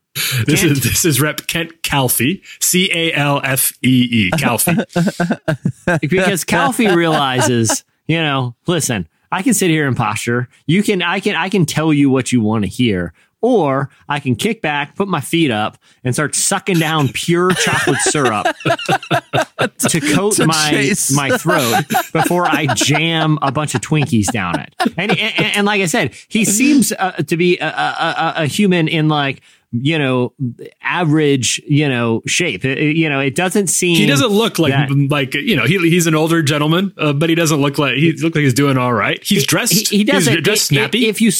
[0.46, 0.72] This Kent.
[0.72, 4.76] is this is Rep Kent Calfee, C A L F E E, Calfee.
[6.00, 10.48] because Calfee realizes, you know, listen, I can sit here and posture.
[10.66, 14.20] You can, I can, I can tell you what you want to hear, or I
[14.20, 18.47] can kick back, put my feet up, and start sucking down pure chocolate syrup
[19.78, 21.11] to coat To my chase.
[21.14, 24.74] my throat before I jam a bunch of Twinkies down it.
[24.97, 28.89] And and, and like I said, he seems uh, to be a, a, a, human
[28.89, 29.43] in like.
[29.70, 30.32] You know,
[30.80, 32.64] average, you know, shape.
[32.64, 35.76] It- you know, it doesn't seem He doesn't look like that- like you know he,
[35.91, 38.78] he's an older gentleman, uh, but he doesn't look like he look like he's doing
[38.78, 39.22] all right.
[39.22, 39.91] He's dressed.
[39.91, 41.07] He, he doesn't He's dressed snappy.
[41.09, 41.30] If you,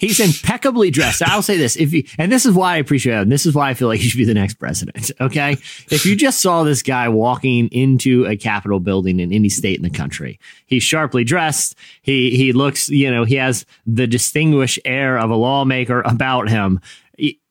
[0.00, 1.22] He's impeccably dressed.
[1.22, 3.28] I'll say this: if you, and this is why I appreciate him.
[3.28, 5.10] This is why I feel like he should be the next president.
[5.20, 5.52] Okay,
[5.90, 9.82] if you just saw this guy walking into a Capitol building in any state in
[9.82, 11.74] the country, he's sharply dressed.
[12.00, 16.80] He he looks, you know, he has the distinguished air of a lawmaker about him.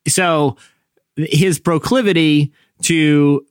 [0.08, 0.56] So
[1.16, 3.46] his proclivity to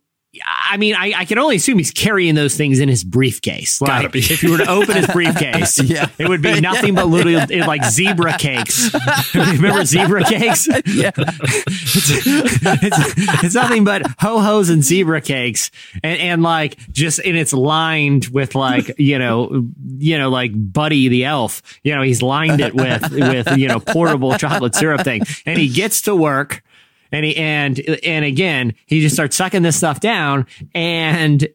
[0.46, 3.80] I mean, I, I can only assume he's carrying those things in his briefcase.
[3.80, 4.20] Gotta Like, be.
[4.20, 6.08] if you were to open his briefcase, Yeah.
[6.20, 8.94] it would be nothing but literally like zebra cakes.
[9.34, 10.68] Remember zebra cakes?
[10.86, 11.10] Yeah.
[11.18, 15.72] it's, it's, it's nothing but ho hos and zebra cakes,
[16.04, 19.68] and, and like just and it's lined with like you know
[19.98, 21.62] you know like Buddy the elf.
[21.84, 25.70] You know he's lined it with with you know portable chocolate syrup thing, and he
[25.70, 26.64] gets to work.
[27.12, 30.46] And he and and again, he just starts sucking this stuff down,
[30.76, 31.48] and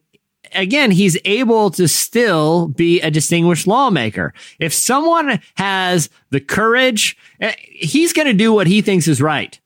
[0.52, 4.32] again, he's able to still be a distinguished lawmaker.
[4.58, 9.58] If someone has the courage, eh, he's going to do what he thinks is right.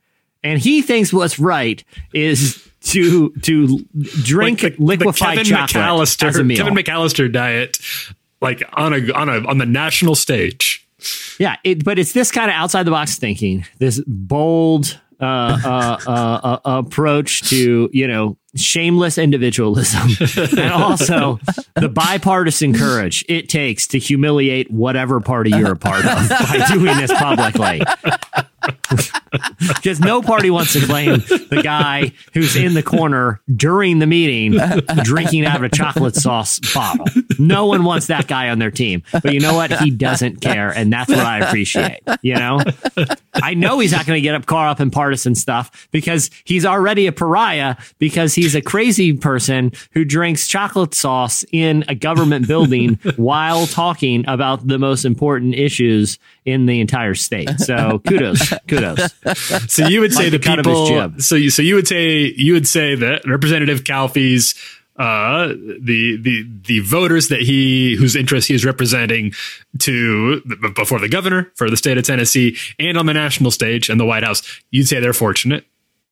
[0.45, 1.83] And he thinks what's right
[2.13, 3.79] is to to
[4.23, 6.59] drink Like the- the Kevin chocolate McAllister, as a meal.
[6.59, 7.79] Kevin McAllister diet,
[8.41, 10.87] like on a on a on the national stage.
[11.39, 15.99] Yeah, it, but it's this kind of outside the box thinking, this bold uh, uh,
[16.07, 20.09] uh, uh, approach to you know shameless individualism,
[20.59, 21.39] and also
[21.75, 26.97] the bipartisan courage it takes to humiliate whatever party you're a part of by doing
[26.97, 27.81] this publicly.
[29.61, 34.59] Because no party wants to claim the guy who's in the corner during the meeting
[35.03, 37.07] drinking out of a chocolate sauce bottle.
[37.39, 39.03] No one wants that guy on their team.
[39.13, 39.71] But you know what?
[39.81, 40.71] He doesn't care.
[40.71, 42.01] And that's what I appreciate.
[42.23, 42.61] You know?
[43.35, 46.65] I know he's not going to get up caught up in partisan stuff because he's
[46.65, 52.49] already a pariah because he's a crazy person who drinks chocolate sauce in a government
[52.49, 57.51] building while talking about the most important issues in the entire state.
[57.59, 59.13] So kudos, kudos.
[59.69, 61.21] So you would say Like the the cut of his people.
[61.21, 64.55] So you so you would say you would say that Representative Calfee's
[64.97, 65.49] uh
[65.81, 69.33] the the the voters that he whose interests he is representing
[69.79, 70.41] to
[70.75, 74.05] before the governor for the state of Tennessee and on the national stage and the
[74.05, 75.65] White House you'd say they're fortunate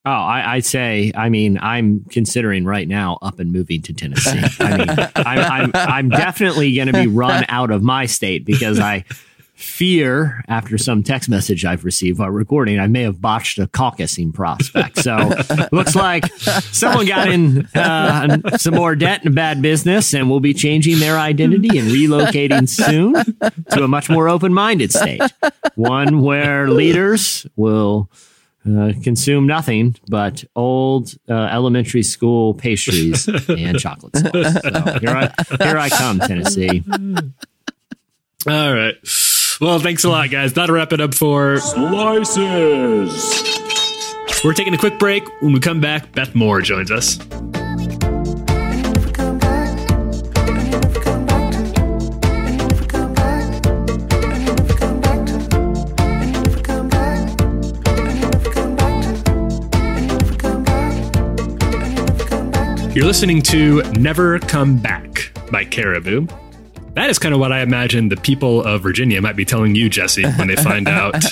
[0.08, 1.10] Oh, I, I'd say.
[1.16, 4.40] I mean, I'm considering right now up and moving to Tennessee.
[4.60, 8.78] I mean, I'm I'm, I'm definitely going to be run out of my state because
[8.78, 9.04] I
[9.56, 14.32] fear after some text message I've received while recording, I may have botched a caucusing
[14.32, 14.98] prospect.
[14.98, 15.16] So
[15.72, 20.52] looks like someone got in uh, some more debt and bad business, and will be
[20.52, 23.14] changing their identity and relocating soon
[23.70, 25.22] to a much more open-minded state,
[25.74, 28.10] one where leaders will
[28.68, 34.32] uh, consume nothing but old uh, elementary school pastries and chocolate sauce.
[34.32, 35.32] So here I
[35.64, 36.84] here I come, Tennessee.
[38.48, 38.94] all right
[39.60, 43.14] well thanks a lot guys that'll wrap it up for Slices.
[44.44, 47.18] we're taking a quick break when we come back Beth Moore joins us
[62.96, 66.26] You're listening to Never Come Back by Caribou.
[66.96, 69.90] That is kind of what I imagine the people of Virginia might be telling you,
[69.90, 71.22] Jesse, when they find out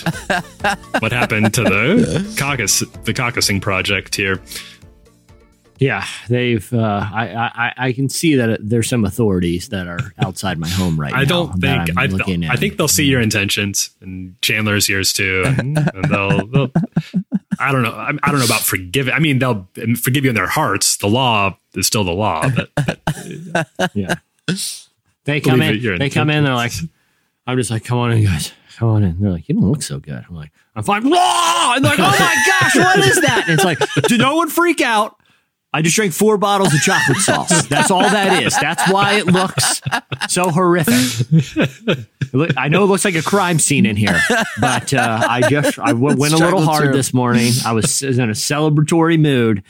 [1.00, 4.42] what happened to the caucus, the caucusing project here.
[5.78, 6.72] Yeah, they've.
[6.72, 11.00] Uh, I, I I can see that there's some authorities that are outside my home
[11.00, 11.18] right now.
[11.18, 15.12] I don't think I'm I, looking I think they'll see your intentions and Chandler's yours
[15.12, 16.70] too, and, and they'll, they'll.
[17.58, 17.90] I don't know.
[17.92, 19.14] I, I don't know about forgiving.
[19.14, 20.98] I mean, they'll forgive you in their hearts.
[20.98, 23.00] The law is still the law, but
[23.94, 24.14] Yeah.
[25.24, 25.98] They come in.
[25.98, 26.44] They come in.
[26.44, 26.72] They're like,
[27.46, 28.52] I'm just like, come on in, guys.
[28.76, 29.20] Come on in.
[29.20, 30.24] They're like, you don't look so good.
[30.28, 31.08] I'm like, I'm fine.
[31.08, 31.72] Raw!
[31.76, 33.44] And they're like, oh my gosh, what is that?
[33.48, 35.16] And it's like, do no one freak out.
[35.72, 37.66] I just drank four bottles of chocolate sauce.
[37.66, 38.56] That's all that is.
[38.60, 39.82] That's why it looks
[40.28, 40.94] so horrific.
[42.56, 44.20] I know it looks like a crime scene in here,
[44.60, 46.94] but uh, I just I went a little hard syrup.
[46.94, 47.52] this morning.
[47.66, 49.64] I was in a celebratory mood,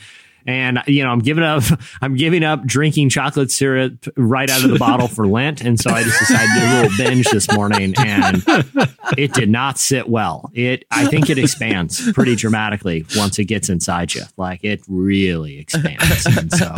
[0.45, 1.63] and you know I'm giving up.
[2.01, 5.89] I'm giving up drinking chocolate syrup right out of the bottle for Lent, and so
[5.89, 8.43] I just decided to do a little binge this morning, and
[9.17, 10.51] it did not sit well.
[10.53, 14.23] It I think it expands pretty dramatically once it gets inside you.
[14.37, 16.75] Like it really expands, and so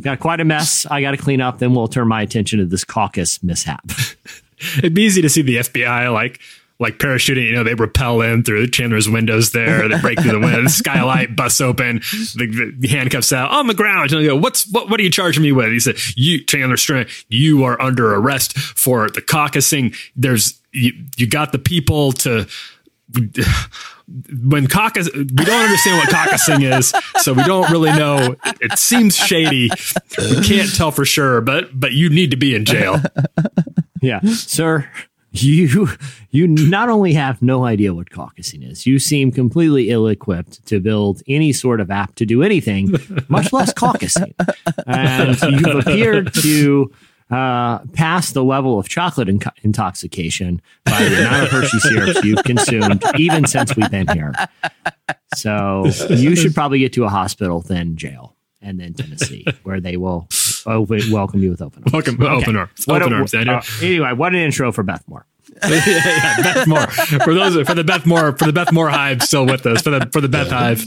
[0.00, 0.86] got quite a mess.
[0.86, 1.58] I got to clean up.
[1.58, 3.90] Then we'll turn my attention to this caucus mishap.
[4.78, 6.40] it'd be easy to see the FBI like
[6.80, 7.46] like parachuting.
[7.46, 9.88] You know, they rappel in through Chandler's windows there.
[9.88, 10.62] They break through the window.
[10.62, 11.98] The skylight busts open.
[12.36, 14.12] The, the handcuffs out on the ground.
[14.12, 14.88] And they go, "What's what?
[14.88, 18.56] What are you charging me with?" He said, "You, Chandler Strand, you are under arrest
[18.58, 19.96] for the caucusing.
[20.16, 20.92] There's you.
[21.16, 22.46] You got the people to."
[24.42, 28.36] when caucus, we don't understand what caucusing is, so we don't really know.
[28.60, 29.70] It seems shady.
[30.18, 33.00] We can't tell for sure, but but you need to be in jail.
[34.00, 34.88] Yeah, sir.
[35.40, 35.88] You
[36.30, 41.22] you not only have no idea what caucusing is, you seem completely ill-equipped to build
[41.26, 42.94] any sort of app to do anything,
[43.28, 44.34] much less caucusing.
[44.86, 46.90] And you've appeared to
[47.30, 52.44] uh, pass the level of chocolate inco- intoxication by the amount of Hershey syrups you've
[52.44, 54.32] consumed, even since we've been here.
[55.34, 59.96] So you should probably get to a hospital, then jail, and then Tennessee, where they
[59.96, 60.26] will
[60.66, 61.92] open, welcome you with open arms.
[61.92, 65.24] Welcome, open arms, What open a- arms, uh, anyway, what an intro for Beth Moore.
[65.68, 66.86] yeah, yeah, Beth Moore.
[66.86, 69.90] For those for the Beth Moore for the Beth Moore Hive still with us for
[69.90, 70.84] the for the Beth Hive.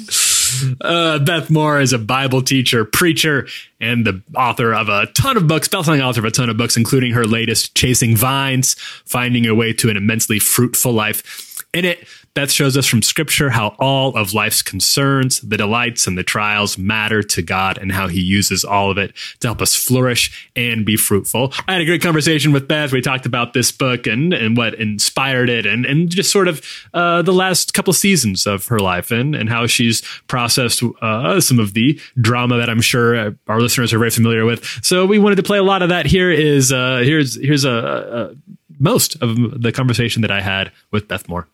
[0.79, 3.47] Uh, Beth Moore is a Bible teacher, preacher,
[3.79, 6.77] and the author of a ton of books, best-selling author of a ton of books,
[6.77, 12.05] including her latest, "Chasing Vines: Finding Your Way to an Immensely Fruitful Life." In it,
[12.33, 16.77] Beth shows us from Scripture how all of life's concerns, the delights and the trials,
[16.77, 20.85] matter to God, and how He uses all of it to help us flourish and
[20.85, 21.51] be fruitful.
[21.67, 22.93] I had a great conversation with Beth.
[22.93, 26.61] We talked about this book and and what inspired it, and and just sort of
[26.93, 31.59] uh, the last couple seasons of her life, and and how she's processed uh, some
[31.59, 34.63] of the drama that I'm sure our listeners are very familiar with.
[34.83, 36.05] So we wanted to play a lot of that.
[36.05, 38.35] Here is uh, here's here's a, a
[38.79, 41.47] most of the conversation that I had with Beth Moore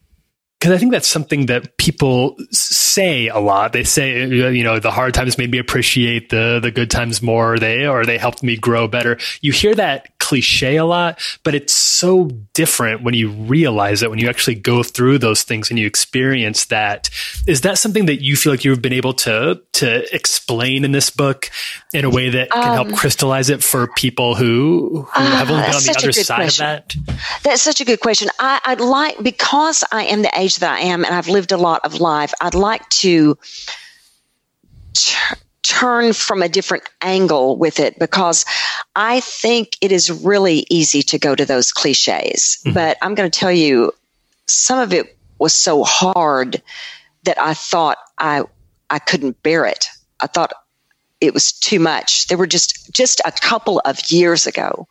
[0.59, 3.73] because I think that's something that people say a lot.
[3.73, 7.21] They say, uh, you know, the hard times made me appreciate the the good times
[7.21, 7.59] more.
[7.59, 9.19] They or they helped me grow better.
[9.41, 14.09] You hear that cliche a lot, but it's so different when you realize it.
[14.09, 17.09] When you actually go through those things and you experience that.
[17.47, 21.09] Is that something that you feel like you've been able to to explain in this
[21.09, 21.49] book
[21.93, 25.49] in a way that can help um, crystallize it for people who who ah, have
[25.49, 26.65] only been on the other side question.
[26.65, 26.95] of that?
[27.43, 28.29] That's such a good question.
[28.39, 31.57] I, I'd like, because I am the age that I am and I've lived a
[31.57, 33.37] lot of life, I'd like to
[35.67, 38.45] turn from a different angle with it because
[38.95, 42.59] I think it is really easy to go to those cliches.
[42.73, 43.91] But I'm going to tell you,
[44.47, 46.61] some of it was so hard
[47.23, 48.43] that I thought I,
[48.89, 49.87] I couldn't bear it.
[50.19, 50.53] I thought
[51.19, 52.27] it was too much.
[52.27, 54.87] There were just, just a couple of years ago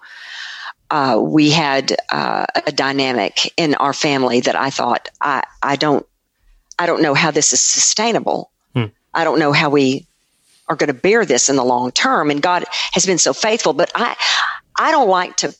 [0.90, 6.06] uh, we had uh, a dynamic in our family that I thought I, I don't
[6.78, 8.50] I don't know how this is sustainable.
[9.14, 10.06] I don't know how we
[10.68, 12.30] are going to bear this in the long term.
[12.30, 14.16] And God has been so faithful, but I
[14.78, 15.54] I don't like to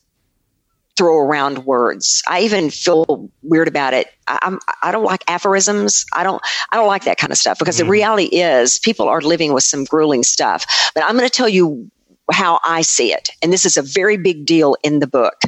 [0.97, 2.23] throw around words.
[2.27, 4.09] I even feel weird about it.
[4.27, 6.05] I, I'm I don't like aphorisms.
[6.13, 6.43] I don't
[6.73, 9.65] I don't like that kind of stuff because the reality is people are living with
[9.65, 10.67] some grueling stuff.
[10.95, 11.91] But I'm going to tell you
[12.33, 15.41] how I see it, and this is a very big deal in the book.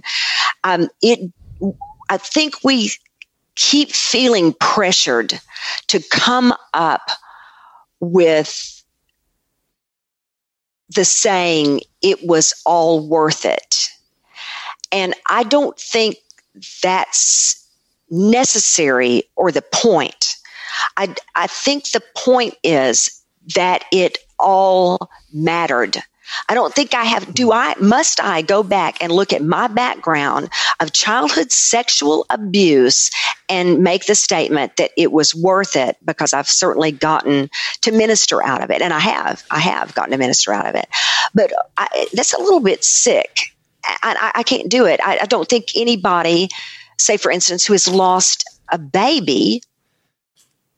[0.65, 1.33] Um, it,
[2.09, 2.93] I think we
[3.57, 5.41] keep feeling pressured
[5.89, 7.11] to come up
[8.01, 8.78] with
[10.91, 13.89] the saying, "It was all worth it,"
[14.93, 16.17] and I don't think
[16.83, 17.67] that's
[18.11, 20.37] necessary or the point.
[20.97, 23.23] I, I think the point is
[23.55, 26.03] that it all mattered.
[26.49, 29.69] I don't think I have, do I, must I go back and look at my
[29.69, 30.51] background
[30.81, 33.11] of childhood sexual abuse
[33.49, 37.51] and make the statement that it was worth it because I've certainly gotten
[37.83, 38.83] to minister out of it.
[38.83, 40.89] And I have, I have gotten to minister out of it.
[41.35, 43.41] But I, that's a little bit sick.
[43.85, 45.01] I, I, I can't do it.
[45.03, 46.49] I, don't think anybody,
[46.99, 49.63] say for instance, who has lost a baby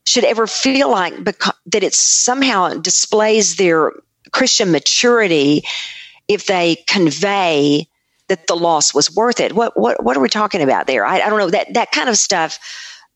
[0.06, 3.92] should ever feel like beca- that it somehow displays their
[4.32, 5.64] Christian maturity
[6.28, 7.86] if they convey
[8.28, 9.52] that the loss was worth it.
[9.54, 11.04] What what what are we talking about there?
[11.04, 12.58] I, I don't know that that kind of stuff.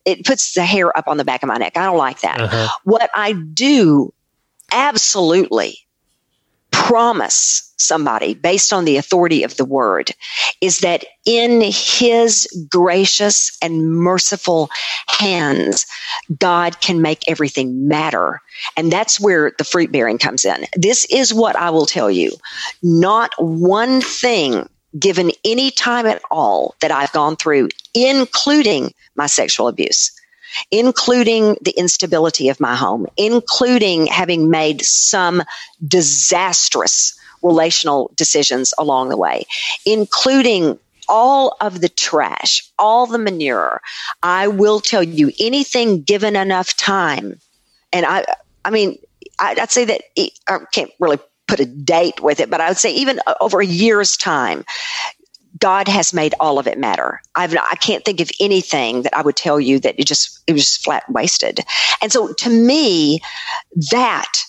[0.05, 1.77] It puts the hair up on the back of my neck.
[1.77, 2.41] I don't like that.
[2.41, 2.69] Uh-huh.
[2.83, 4.13] What I do
[4.71, 5.79] absolutely
[6.85, 10.11] promise somebody based on the authority of the word
[10.61, 14.69] is that in his gracious and merciful
[15.07, 15.87] hands,
[16.39, 18.43] God can make everything matter.
[18.77, 20.67] And that's where the fruit bearing comes in.
[20.77, 22.33] This is what I will tell you.
[22.83, 24.69] Not one thing
[24.99, 30.13] given any time at all that I've gone through, including my sexual abuse,
[30.71, 35.43] including the instability of my home, including having made some
[35.87, 39.45] disastrous relational decisions along the way,
[39.85, 40.79] including
[41.09, 43.81] all of the trash, all the manure.
[44.23, 47.39] I will tell you anything given enough time.
[47.93, 48.25] And I,
[48.65, 48.99] I mean,
[49.39, 50.03] I, I'd say that
[50.49, 53.67] I can't really put a date with it, but I would say even over a
[53.67, 54.65] year's time,
[55.59, 57.21] God has made all of it matter.
[57.35, 60.53] I've I can't think of anything that I would tell you that it just it
[60.53, 61.61] was just flat wasted.
[62.03, 63.21] And so to me,
[63.91, 64.45] that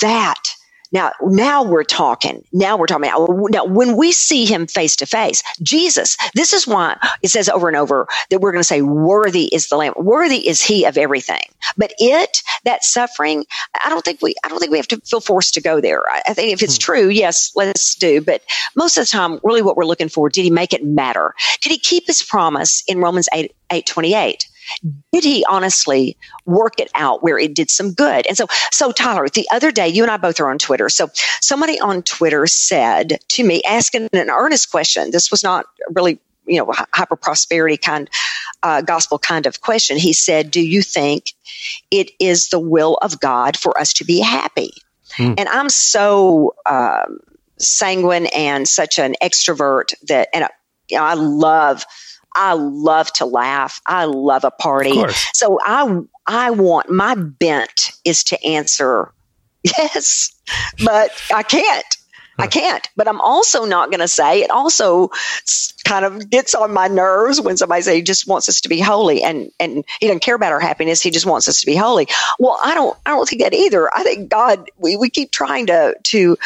[0.00, 0.55] that
[0.96, 2.42] now now we're talking.
[2.52, 3.10] Now we're talking.
[3.50, 6.16] Now, when we see him face to face, Jesus.
[6.34, 9.68] This is why it says over and over that we're going to say, "Worthy is
[9.68, 9.94] the Lamb.
[9.96, 11.42] Worthy is He of everything."
[11.76, 13.44] But it that suffering,
[13.84, 16.02] I don't think we I don't think we have to feel forced to go there.
[16.08, 16.82] I, I think if it's hmm.
[16.82, 18.20] true, yes, let's do.
[18.22, 18.42] But
[18.74, 21.34] most of the time, really, what we're looking for: did He make it matter?
[21.62, 24.48] Did He keep His promise in Romans eight eight twenty eight?
[25.12, 28.26] Did he honestly work it out where it did some good?
[28.26, 30.88] And so, so Tyler, the other day, you and I both are on Twitter.
[30.88, 31.08] So
[31.40, 35.10] somebody on Twitter said to me, asking an earnest question.
[35.10, 38.08] This was not really, you know, hyper prosperity kind,
[38.62, 39.96] uh, gospel kind of question.
[39.96, 41.32] He said, "Do you think
[41.90, 44.72] it is the will of God for us to be happy?"
[45.38, 47.20] And I'm so um,
[47.58, 50.48] sanguine and such an extrovert that, and uh,
[50.88, 51.84] you know, I love.
[52.36, 53.80] I love to laugh.
[53.86, 54.92] I love a party.
[55.32, 59.12] So I I want my bent is to answer
[59.78, 60.30] yes,
[60.84, 61.96] but I can't.
[62.38, 62.86] I can't.
[62.96, 64.50] But I'm also not going to say it.
[64.50, 65.10] Also,
[65.84, 68.80] kind of gets on my nerves when somebody says he just wants us to be
[68.80, 71.02] holy, and and he doesn't care about our happiness.
[71.02, 72.06] He just wants us to be holy.
[72.38, 72.96] Well, I don't.
[73.06, 73.90] I don't think that either.
[73.94, 74.70] I think God.
[74.76, 76.36] We we keep trying to to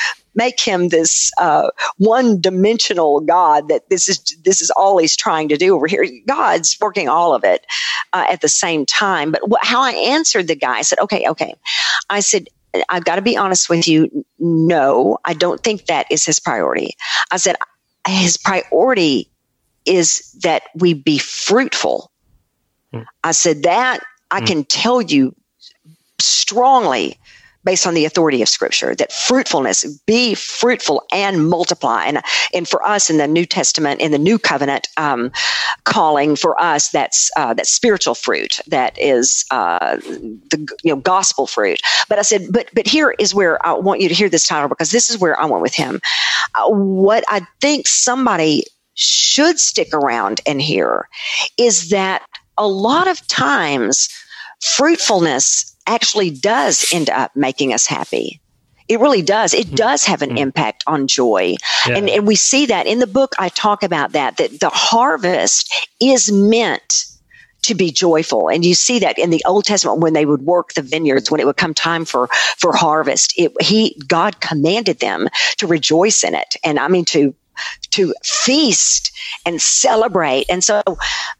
[0.40, 5.50] make him this uh, one dimensional God that this is this is all he's trying
[5.50, 6.06] to do over here.
[6.26, 7.66] God's working all of it
[8.14, 9.32] uh, at the same time.
[9.32, 11.54] But what, how I answered the guy, I said, okay, okay.
[12.08, 12.46] I said,
[12.88, 14.24] I've got to be honest with you.
[14.38, 16.96] No, I don't think that is his priority.
[17.30, 17.56] I said,
[18.08, 19.30] his priority
[19.84, 22.10] is that we be fruitful.
[23.22, 25.34] I said, that I can tell you
[26.18, 27.19] strongly
[27.64, 32.04] based on the authority of scripture that fruitfulness be fruitful and multiply.
[32.04, 32.20] And
[32.54, 35.30] and for us in the new testament in the new covenant um,
[35.84, 41.46] calling for us that's uh, that spiritual fruit that is uh, the you know gospel
[41.46, 41.80] fruit.
[42.08, 44.68] But i said but but here is where i want you to hear this Tyler
[44.68, 46.00] because this is where i went with him.
[46.54, 51.08] Uh, what i think somebody should stick around and hear
[51.58, 52.22] is that
[52.58, 54.08] a lot of times
[54.60, 58.40] fruitfulness actually does end up making us happy.
[58.88, 59.54] It really does.
[59.54, 59.74] It hmm.
[59.76, 60.38] does have an hmm.
[60.38, 61.56] impact on joy.
[61.86, 61.96] Yeah.
[61.96, 63.34] And, and we see that in the book.
[63.38, 67.04] I talk about that, that the harvest is meant
[67.62, 68.48] to be joyful.
[68.48, 71.40] And you see that in the Old Testament when they would work the vineyards, when
[71.40, 72.28] it would come time for,
[72.58, 75.28] for harvest, it, he, God commanded them
[75.58, 76.56] to rejoice in it.
[76.64, 77.34] And I mean, to,
[77.92, 79.12] to feast
[79.46, 80.46] and celebrate.
[80.50, 80.82] And so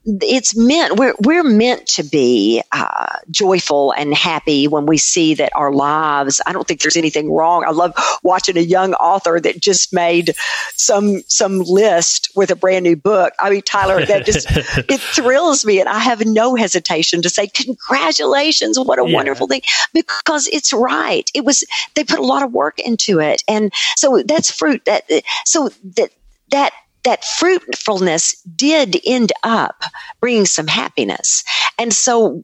[0.05, 5.51] it's meant, we're, we're meant to be uh, joyful and happy when we see that
[5.55, 7.63] our lives, I don't think there's anything wrong.
[7.65, 7.93] I love
[8.23, 10.33] watching a young author that just made
[10.75, 13.33] some, some list with a brand new book.
[13.39, 15.79] I mean, Tyler, that just, it thrills me.
[15.79, 18.79] And I have no hesitation to say, congratulations.
[18.79, 19.15] What a Yeah.
[19.15, 19.61] wonderful thing
[19.93, 21.29] because it's right.
[21.33, 21.63] It was,
[21.95, 23.43] they put a lot of work into it.
[23.47, 25.09] And so that's fruit that,
[25.45, 26.11] so that,
[26.51, 26.71] that,
[27.03, 29.83] that fruitfulness did end up
[30.19, 31.43] bringing some happiness.
[31.77, 32.43] And so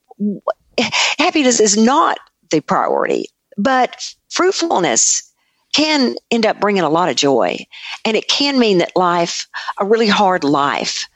[1.18, 2.18] happiness is not
[2.50, 3.28] the priority,
[3.58, 5.24] but fruitfulness
[5.74, 7.58] can end up bringing a lot of joy.
[8.04, 9.48] And it can mean that life,
[9.80, 11.08] a really hard life,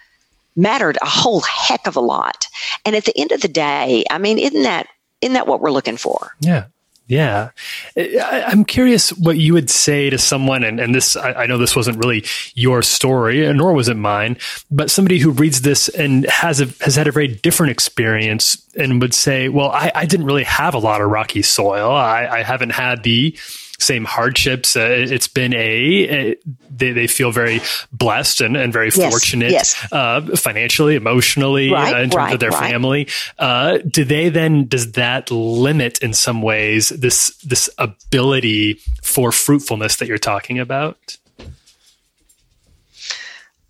[0.55, 2.47] mattered a whole heck of a lot.
[2.85, 4.87] And at the end of the day, I mean, isn't that
[5.21, 6.35] isn't that what we're looking for?
[6.39, 6.65] Yeah.
[7.11, 7.49] Yeah.
[7.97, 11.75] I'm curious what you would say to someone, and, and this, I, I know this
[11.75, 12.23] wasn't really
[12.55, 14.37] your story, nor was it mine,
[14.71, 19.01] but somebody who reads this and has a, has had a very different experience and
[19.01, 21.91] would say, well, I, I didn't really have a lot of rocky soil.
[21.91, 23.37] I, I haven't had the
[23.81, 24.75] same hardships.
[24.75, 26.35] Uh, it's been a,
[26.69, 27.61] they, they feel very
[27.91, 29.87] blessed and, and very Yes, fortunate yes.
[29.91, 32.69] uh, financially, emotionally, Right, uh, in terms right, of their right.
[32.71, 33.07] family.
[33.39, 39.95] Uh, do they then does that limit in some ways this this ability for fruitfulness
[39.97, 41.17] that you're talking about?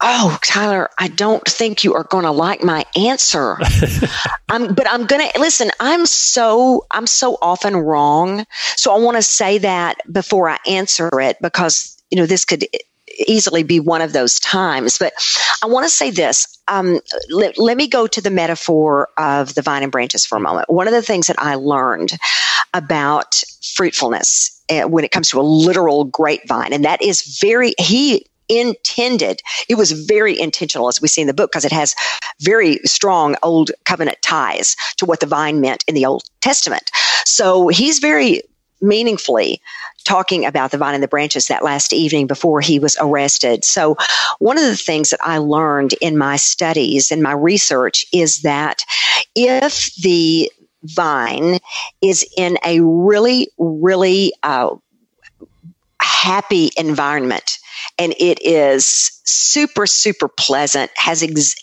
[0.03, 3.57] Oh, Tyler, I don't think you are going to like my answer.
[4.49, 5.69] I'm, but I'm going to listen.
[5.79, 8.45] I'm so, I'm so often wrong.
[8.75, 12.65] So I want to say that before I answer it because, you know, this could
[13.27, 14.97] easily be one of those times.
[14.97, 15.13] But
[15.61, 16.47] I want to say this.
[16.67, 16.99] Um,
[17.29, 20.69] let, let me go to the metaphor of the vine and branches for a moment.
[20.69, 22.11] One of the things that I learned
[22.73, 23.43] about
[23.75, 29.41] fruitfulness uh, when it comes to a literal grapevine, and that is very, he intended,
[29.69, 31.95] it was very intentional, as we see in the book, because it has
[32.41, 36.91] very strong old covenant ties to what the vine meant in the Old Testament.
[37.25, 38.41] So he's very
[38.81, 39.61] meaningfully
[40.03, 43.63] talking about the vine and the branches that last evening before he was arrested.
[43.63, 43.95] So,
[44.39, 48.83] one of the things that I learned in my studies and my research is that
[49.35, 50.51] if the
[50.83, 51.59] vine
[52.01, 54.75] is in a really, really uh,
[56.01, 57.59] happy environment
[57.97, 61.55] and it is super, super pleasant, has ex-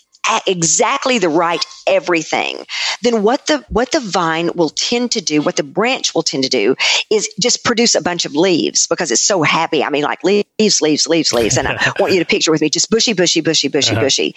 [0.47, 2.65] exactly the right everything,
[3.01, 6.43] then what the what the vine will tend to do, what the branch will tend
[6.43, 6.75] to do,
[7.09, 9.83] is just produce a bunch of leaves because it's so happy.
[9.83, 12.69] I mean, like leaves, leaves, leaves, leaves, and I want you to picture with me
[12.69, 14.01] just bushy, bushy, bushy, bushy, uh-huh.
[14.01, 14.35] bushy.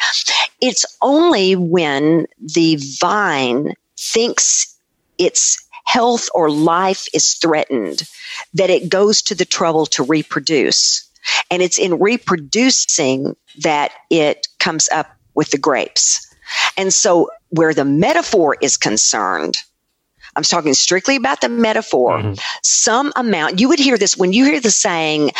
[0.61, 4.75] It's only when the vine thinks
[5.19, 8.09] its health or life is threatened
[8.55, 11.09] that it goes to the trouble to reproduce.
[11.51, 16.27] And it's in reproducing that it comes up with the grapes.
[16.77, 19.57] And so, where the metaphor is concerned,
[20.37, 22.35] I'm talking strictly about the metaphor.
[22.63, 25.31] Some amount, you would hear this when you hear the saying,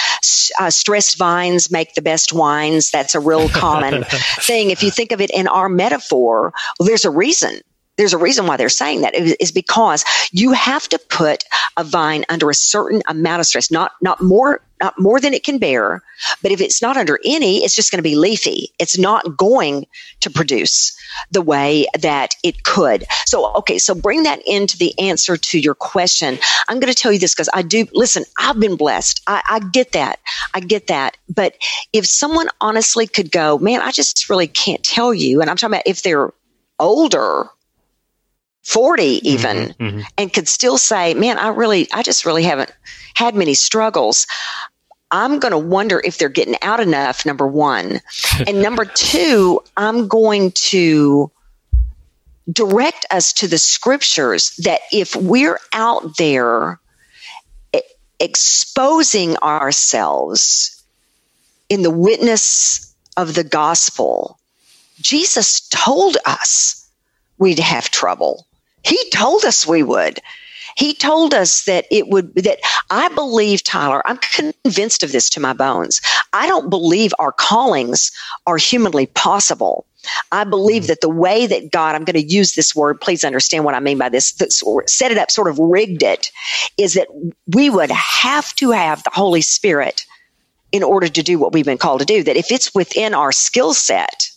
[0.61, 2.91] uh, stressed vines make the best wines.
[2.91, 4.05] That's a real common
[4.41, 4.71] thing.
[4.71, 7.61] If you think of it in our metaphor, well, there's a reason.
[7.97, 11.45] There's a reason why they're saying that is is because you have to put
[11.77, 15.45] a vine under a certain amount of stress, not not more not more than it
[15.45, 16.03] can bear.
[16.43, 18.71] But if it's not under any, it's just going to be leafy.
[18.79, 19.87] It's not going
[20.21, 20.97] to produce
[21.31, 23.05] the way that it could.
[23.27, 26.39] So, okay, so bring that into the answer to your question.
[26.69, 29.23] I'm going to tell you this because I do listen, I've been blessed.
[29.27, 30.19] I, I get that.
[30.55, 31.17] I get that.
[31.29, 31.57] But
[31.93, 35.75] if someone honestly could go, man, I just really can't tell you, and I'm talking
[35.75, 36.33] about if they're
[36.79, 37.49] older,
[38.65, 40.01] 40 mm-hmm, even, mm-hmm.
[40.19, 42.73] and could still say, man, I really, I just really haven't
[43.15, 44.27] had many struggles.
[45.13, 48.01] I'm going to wonder if they're getting out enough, number one.
[48.47, 51.31] and number two, I'm going to
[52.51, 56.81] direct us to the scriptures that if we're out there
[58.23, 60.83] exposing ourselves
[61.69, 64.39] in the witness of the gospel,
[65.01, 66.89] Jesus told us
[67.39, 68.47] we'd have trouble.
[68.85, 70.21] He told us we would.
[70.77, 72.59] He told us that it would, that
[72.91, 76.01] I believe, Tyler, I'm convinced of this to my bones.
[76.33, 78.11] I don't believe our callings
[78.47, 79.87] are humanly possible.
[80.33, 80.89] I believe mm-hmm.
[80.89, 83.81] that the way that God, I'm going to use this word, please understand what I
[83.81, 84.35] mean by this,
[84.87, 86.31] set it up, sort of rigged it,
[86.79, 87.09] is that
[87.55, 90.05] we would have to have the Holy Spirit
[90.73, 92.23] in order to do what we've been called to do.
[92.23, 94.29] That if it's within our skill set,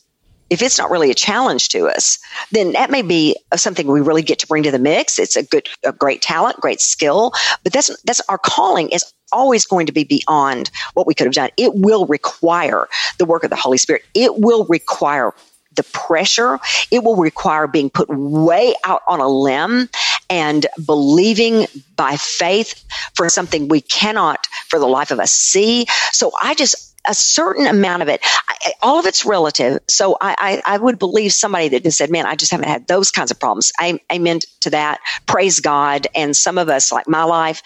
[0.50, 2.20] if it's not really a challenge to us,
[2.52, 5.18] then that may be something we really get to bring to the mix.
[5.20, 7.32] It's a good, a great talent, great skill,
[7.64, 11.34] but that's that's our calling is always going to be beyond what we could have
[11.34, 11.50] done.
[11.58, 12.88] It will require
[13.18, 14.04] the work of the Holy Spirit.
[14.14, 15.34] It will require
[15.76, 16.60] the pressure.
[16.92, 19.90] It will require being put way out on a limb
[20.30, 22.84] and believing by faith
[23.14, 25.86] for something we cannot for the life of us see.
[26.12, 29.80] So I just a certain amount of it, I, all of it's relative.
[29.88, 32.88] So I, I, I would believe somebody that just said, man, I just haven't had
[32.88, 33.72] those kinds of problems.
[33.80, 35.00] I, amen to that.
[35.28, 36.08] Praise God.
[36.16, 37.62] And some of us, like my life,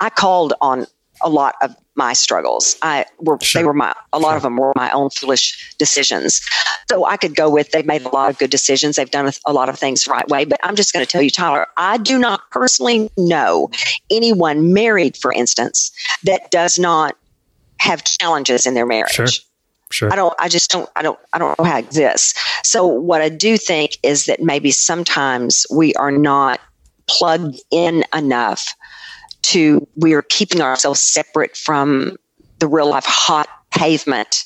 [0.00, 0.86] I called on
[1.22, 2.76] a lot of my struggles.
[2.80, 6.40] I were they were my a lot of them were my own foolish decisions.
[6.88, 8.96] So I could go with they've made a lot of good decisions.
[8.96, 10.44] They've done a, a lot of things the right way.
[10.44, 13.70] But I'm just going to tell you, Tyler, I do not personally know
[14.10, 15.92] anyone married, for instance,
[16.24, 17.16] that does not
[17.80, 19.12] have challenges in their marriage.
[19.12, 19.26] Sure.
[19.92, 20.12] Sure.
[20.12, 22.38] I don't I just don't I don't I don't know how it exists.
[22.62, 26.60] So what I do think is that maybe sometimes we are not
[27.08, 28.72] plugged in enough
[29.42, 32.16] to we are keeping ourselves separate from
[32.60, 34.44] the real life hot pavement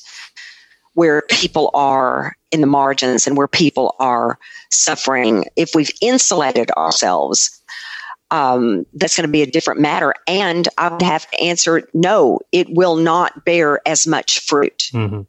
[0.93, 4.39] where people are in the margins and where people are
[4.71, 5.45] suffering.
[5.55, 7.61] If we've insulated ourselves,
[8.31, 10.13] um, that's going to be a different matter.
[10.27, 14.89] And I would have to answer no, it will not bear as much fruit.
[14.93, 15.21] mm-hmm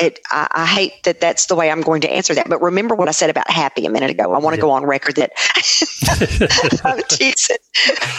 [0.00, 2.48] It, I, I hate that that's the way I'm going to answer that.
[2.48, 4.32] But remember what I said about happy a minute ago.
[4.32, 5.32] I want to go on record that
[6.84, 7.56] I'm teasing,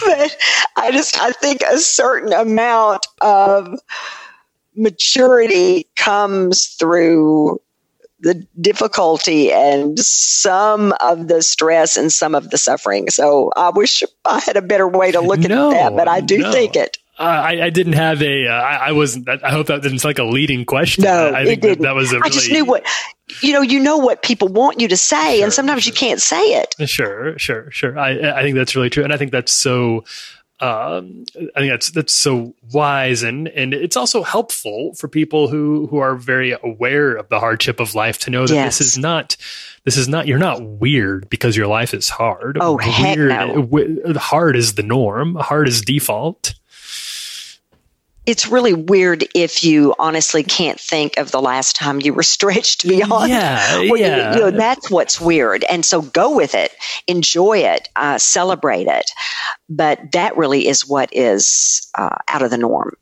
[0.05, 0.37] but
[0.75, 3.79] I just I think a certain amount of
[4.75, 7.61] maturity comes through
[8.21, 13.09] the difficulty and some of the stress and some of the suffering.
[13.09, 16.21] So I wish I had a better way to look No, at that, but I
[16.21, 16.51] do no.
[16.51, 16.97] think it.
[17.17, 18.47] Uh, I, I didn't have a.
[18.47, 19.27] Uh, I, I wasn't.
[19.27, 21.03] I hope that didn't sound like a leading question.
[21.03, 22.27] No, I, think that, that was a really.
[22.27, 22.85] I just knew what,
[23.41, 26.41] you know, you know what people want you to say, and sometimes you can't say
[26.53, 26.75] it.
[26.87, 27.99] Sure, sure, sure.
[27.99, 30.05] I I think that's really true, and I think that's so.
[30.61, 31.23] Um,
[31.55, 35.99] I think that's that's so wise, and and it's also helpful for people who who
[35.99, 38.79] are very aware of the hardship of life to know that Yes.
[38.79, 39.37] this is not.
[39.85, 40.27] This is not.
[40.27, 42.57] You're not weird because your life is hard.
[42.59, 43.61] Oh, heck weird, no.
[43.61, 45.35] wi- hard is the norm.
[45.35, 46.55] Hard is default.
[48.25, 52.87] It's really weird if you honestly can't think of the last time you were stretched
[52.87, 53.29] beyond.
[53.31, 54.35] Yeah, you- yeah.
[54.35, 55.63] you know, that's what's weird.
[55.63, 56.71] And so go with it,
[57.07, 59.09] enjoy it, uh, celebrate it.
[59.69, 62.95] But that really is what is uh, out of the norm.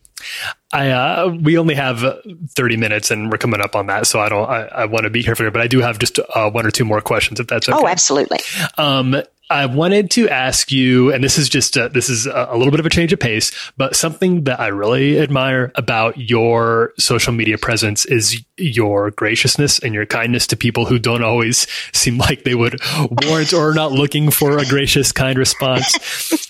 [0.73, 2.15] I uh, we only have uh,
[2.49, 4.49] thirty minutes, and we're coming up on that, so I don't.
[4.49, 6.65] I, I want to be here for it, but I do have just uh, one
[6.65, 7.77] or two more questions, if that's okay.
[7.79, 8.39] Oh, absolutely.
[8.77, 9.15] Um,
[9.49, 12.71] I wanted to ask you, and this is just uh this is a, a little
[12.71, 17.33] bit of a change of pace, but something that I really admire about your social
[17.33, 22.43] media presence is your graciousness and your kindness to people who don't always seem like
[22.43, 22.79] they would
[23.23, 25.93] warrant or are not looking for a gracious, kind response.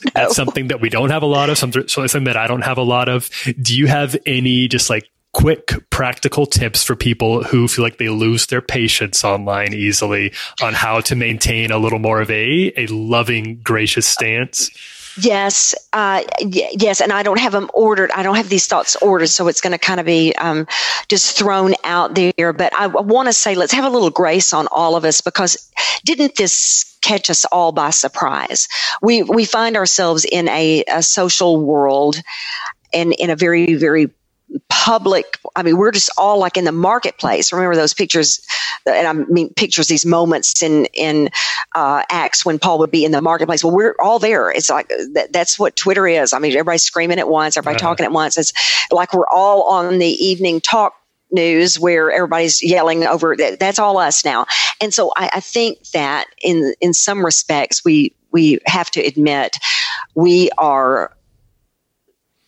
[0.14, 1.58] That's something that we don't have a lot of.
[1.58, 3.30] Something, something that I don't have a lot of.
[3.62, 8.10] Do you have any just like quick practical tips for people who feel like they
[8.10, 10.34] lose their patience online easily
[10.64, 14.72] on how to maintain a little more of a a loving gracious stance
[15.20, 18.12] Yes, uh, y- yes, and I don't have them ordered.
[18.12, 20.68] I don't have these thoughts ordered, so it's going to kind of be um,
[21.08, 22.54] just thrown out there.
[22.54, 25.72] But I, want to say, let's have a little grace on all of us because
[26.06, 28.68] didn't this catch us all by surprise?
[29.02, 32.22] We we find ourselves in a, a social world
[32.94, 34.12] and in a very very
[34.70, 37.52] public i mean we're just all like in the marketplace.
[37.52, 38.40] Remember those pictures
[38.86, 41.30] and i mean pictures these moments in in
[41.76, 43.64] uh, acts when paul would be in the marketplace.
[43.64, 44.50] Well we're all there.
[44.50, 46.32] It's like that, that's what twitter is.
[46.34, 47.58] I mean everybody's screaming at once.
[47.58, 47.90] Everybody Uh-huh.
[47.90, 48.38] talking at once.
[48.38, 48.54] It's
[48.92, 50.94] like we're all on the evening talk
[51.30, 54.46] news where everybody's yelling over that that's all us now.
[54.80, 59.58] And so I, I think that in in some respects we we have to admit
[60.16, 61.12] we are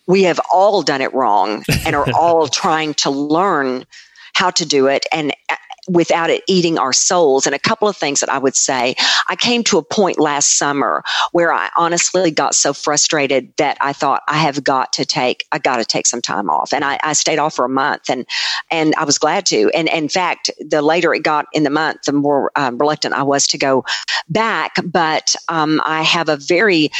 [0.10, 3.86] we have all done it wrong and are all trying to learn
[4.34, 5.56] how to do it and uh,
[5.88, 7.46] without it eating our souls.
[7.46, 8.96] And a couple of things that I would say.
[9.28, 13.94] I came to a point last summer where I honestly got so frustrated that I
[13.94, 16.74] thought I have got to take, I got to take some time off.
[16.74, 18.26] And I, I stayed off for a month and,
[18.72, 19.70] and I was glad to.
[19.74, 23.24] And, in fact, the later it got in the month, the more um, reluctant I
[23.24, 23.84] was to go
[24.28, 24.76] back.
[24.84, 26.92] But um, I have a very,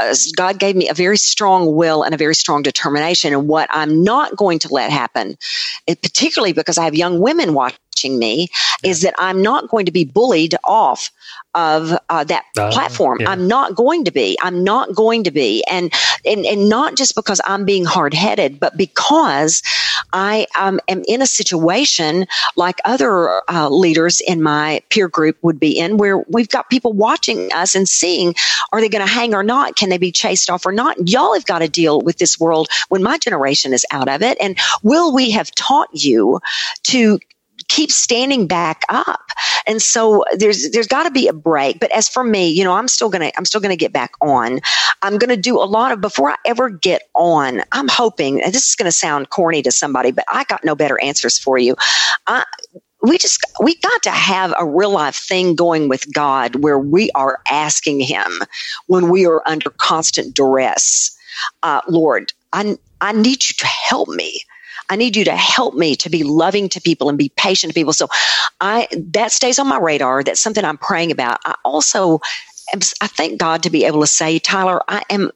[0.00, 3.32] Uh, God gave me a very strong will and a very strong determination.
[3.34, 5.36] And what I'm not going to let happen,
[5.86, 7.78] particularly because I have young women watching
[8.08, 8.48] me,
[8.82, 11.10] is that I'm not going to be bullied off
[11.54, 13.18] of uh, that Uh, platform.
[13.20, 13.30] yeah.
[13.30, 14.36] I'm not going to be.
[14.42, 15.64] I'm not going to be.
[15.70, 15.92] And
[16.24, 19.62] and and not just because I'm being hard headed, but because
[20.12, 22.26] I um, am in a situation
[22.56, 26.92] like other uh, leaders in my peer group would be in, where we've got people
[26.92, 28.34] watching us and seeing
[28.72, 29.76] are they going to hang or not?
[29.76, 31.08] Can they be chased off or not?
[31.08, 34.38] Y'all have got to deal with this world when my generation is out of it.
[34.40, 36.40] And will we have taught you
[36.84, 37.18] to
[37.70, 39.30] keep standing back up?
[39.66, 41.80] And so there's there's got to be a break.
[41.80, 44.60] But as for me, you know, I'm still gonna I'm still gonna get back on.
[45.02, 47.62] I'm gonna do a lot of before I ever get on.
[47.72, 51.00] I'm hoping and this is gonna sound corny to somebody, but I got no better
[51.02, 51.76] answers for you.
[52.28, 52.44] I,
[53.02, 57.10] we just we got to have a real life thing going with God where we
[57.12, 58.40] are asking Him
[58.88, 61.16] when we are under constant duress.
[61.62, 64.42] Uh, Lord, I I need you to help me.
[64.90, 67.74] I need you to help me to be loving to people and be patient to
[67.74, 67.92] people.
[67.92, 68.08] So
[68.60, 70.22] I that stays on my radar.
[70.22, 71.38] That's something I'm praying about.
[71.44, 72.20] I also
[72.72, 75.30] am, I thank God to be able to say, Tyler, I am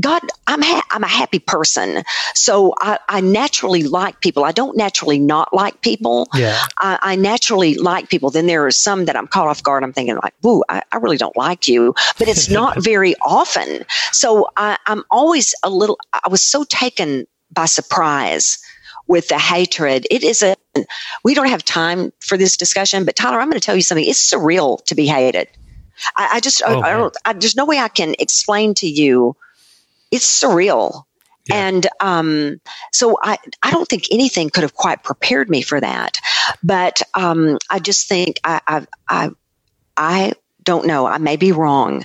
[0.00, 2.02] God, I'm ha- I'm a happy person,
[2.34, 4.44] so I, I naturally like people.
[4.44, 6.28] I don't naturally not like people.
[6.34, 6.58] Yeah.
[6.78, 8.30] I, I naturally like people.
[8.30, 9.84] Then there are some that I'm caught off guard.
[9.84, 13.84] I'm thinking like, "Woo, I, I really don't like you," but it's not very often.
[14.12, 15.98] So I, I'm always a little.
[16.12, 18.58] I was so taken by surprise
[19.08, 20.06] with the hatred.
[20.10, 20.56] It is a.
[21.24, 24.06] We don't have time for this discussion, but Tyler, I'm going to tell you something.
[24.06, 25.48] It's surreal to be hated.
[26.16, 27.16] I, I just, Oh, I, I don't.
[27.24, 29.34] I, there's no way I can explain to you.
[30.12, 31.04] It's surreal.
[31.46, 31.68] Yeah.
[31.68, 32.60] And um,
[32.92, 36.18] so I, I don't think anything could have quite prepared me for that.
[36.62, 39.30] But um, I just think I, I, I,
[39.96, 40.32] I
[40.62, 41.06] don't know.
[41.06, 42.04] I may be wrong,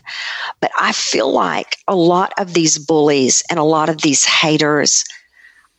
[0.61, 5.03] but I feel like a lot of these bullies and a lot of these haters,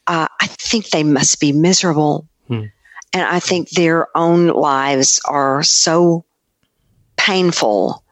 [0.06, 2.26] uh, I think they must be miserable.
[2.48, 2.64] Hmm.
[3.12, 6.24] And I think their own lives are so
[7.16, 8.02] painful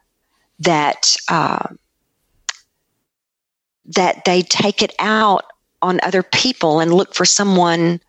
[0.61, 1.69] that uh,
[3.87, 5.45] that they take it out
[5.83, 8.01] on other people and look for someone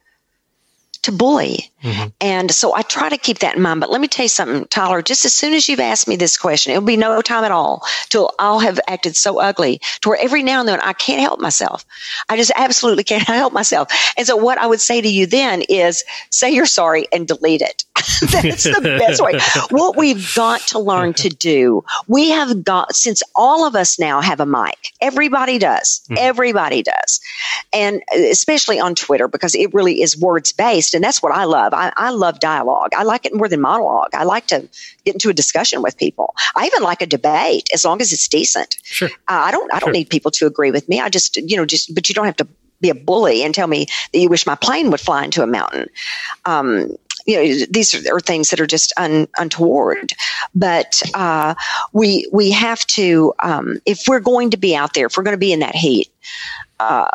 [1.01, 1.71] to bully.
[1.84, 2.09] Mm-hmm.
[2.21, 3.81] And so I try to keep that in mind.
[3.81, 6.38] But let me tell you something, Tyler, just as soon as you've asked me this
[6.38, 10.19] question, it'll be no time at all till I'll have acted so ugly to where
[10.19, 11.86] every now and then I can't help myself.
[12.29, 13.89] I just absolutely can't help myself.
[14.17, 17.61] And so what I would say to you then is say you're sorry and delete
[17.61, 17.84] it.
[18.21, 19.39] That's the best way.
[19.69, 24.21] What we've got to learn to do, we have got, since all of us now
[24.21, 26.15] have a mic, everybody does, mm-hmm.
[26.17, 27.19] everybody does.
[27.71, 30.93] And uh, especially on Twitter, because it really is words based.
[30.93, 31.72] And that's what I love.
[31.74, 32.91] I, I love dialogue.
[32.95, 34.13] I like it more than monologue.
[34.13, 34.67] I like to
[35.05, 36.34] get into a discussion with people.
[36.55, 38.78] I even like a debate as long as it's decent.
[38.84, 39.09] Sure.
[39.28, 39.93] Uh, I don't, I don't Sure.
[39.93, 40.99] need people to agree with me.
[40.99, 42.47] I just, you know, just, but you don't have to
[42.82, 45.47] be a bully and tell me that you wish my plane would fly into a
[45.47, 45.88] mountain.
[46.45, 46.95] Um,
[47.26, 50.13] you know, these are, are things that are just un, untoward.
[50.53, 51.55] But uh,
[51.93, 55.34] we we have to, um, if we're going to be out there, if we're going
[55.34, 56.09] to be in that heat,
[56.84, 57.07] uh,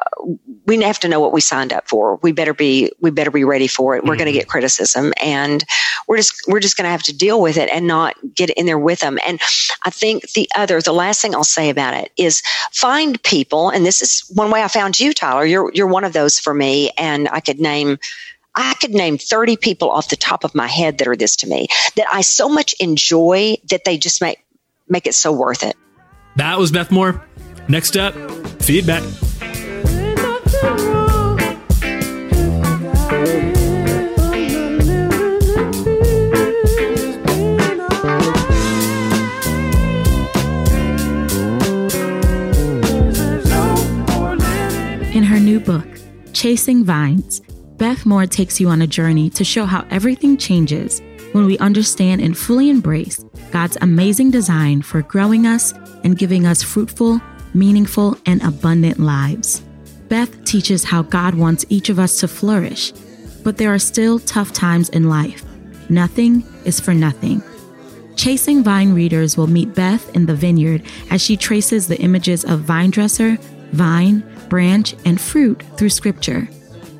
[0.66, 2.16] we have to know what we signed up for.
[2.16, 4.04] We better be we better be ready for it.
[4.04, 5.64] We're going to get criticism, and
[6.06, 8.66] we're just we're just going to have to deal with it and not get in
[8.66, 9.18] there with them.
[9.26, 9.40] And
[9.84, 12.42] I think the other, the last thing I'll say about it is
[12.72, 15.44] find people, and this is one way I found you, Tyler.
[15.44, 17.98] You're you're one of those for me, and I could name.
[18.54, 21.46] I could name 30 people off the top of my head that are this to
[21.46, 24.44] me that I so much enjoy that they just make
[24.88, 25.76] make it so worth it.
[26.36, 27.24] That was Beth Moore.
[27.68, 28.14] Next up,
[28.62, 29.04] feedback.
[46.38, 47.40] Chasing Vines,
[47.78, 51.02] Beth Moore takes you on a journey to show how everything changes
[51.32, 55.72] when we understand and fully embrace God's amazing design for growing us
[56.04, 57.20] and giving us fruitful,
[57.54, 59.67] meaningful, and abundant lives.
[60.08, 62.92] Beth teaches how God wants each of us to flourish,
[63.44, 65.44] but there are still tough times in life.
[65.90, 67.42] Nothing is for nothing.
[68.16, 72.60] Chasing Vine readers will meet Beth in the vineyard as she traces the images of
[72.60, 73.36] vine dresser,
[73.72, 76.48] vine, branch, and fruit through scripture.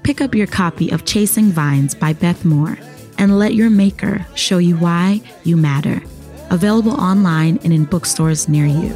[0.04, 2.78] Pick up your copy of Chasing Vines by Beth Moore
[3.18, 6.02] and let your maker show you why you matter.
[6.50, 8.94] Available online and in bookstores near you.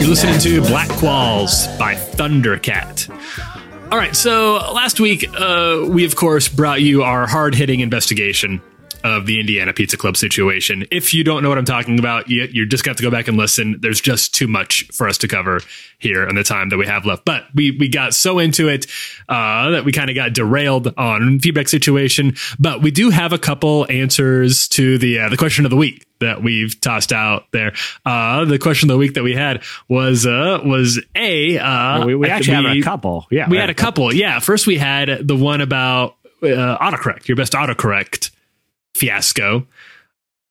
[0.00, 3.08] You're listening to Black Qualls by Thundercat.
[3.92, 8.60] All right, so last week uh, we of course brought you our hard-hitting investigation
[9.04, 10.84] of the Indiana Pizza Club situation.
[10.90, 13.28] If you don't know what I'm talking about, you, you just got to go back
[13.28, 13.78] and listen.
[13.80, 15.60] There's just too much for us to cover
[15.98, 17.24] here in the time that we have left.
[17.24, 18.86] But we we got so into it
[19.28, 22.34] uh, that we kind of got derailed on feedback situation.
[22.58, 26.06] But we do have a couple answers to the uh, the question of the week
[26.20, 27.72] that we've tossed out there.
[28.06, 32.14] Uh, the question of the week that we had was uh, was a uh, we,
[32.14, 33.26] we I- actually have a couple.
[33.30, 34.12] Yeah, we had a couple.
[34.14, 34.38] Yeah.
[34.38, 38.30] First, we had the one about uh, autocorrect, your best autocorrect
[39.02, 39.66] fiasco.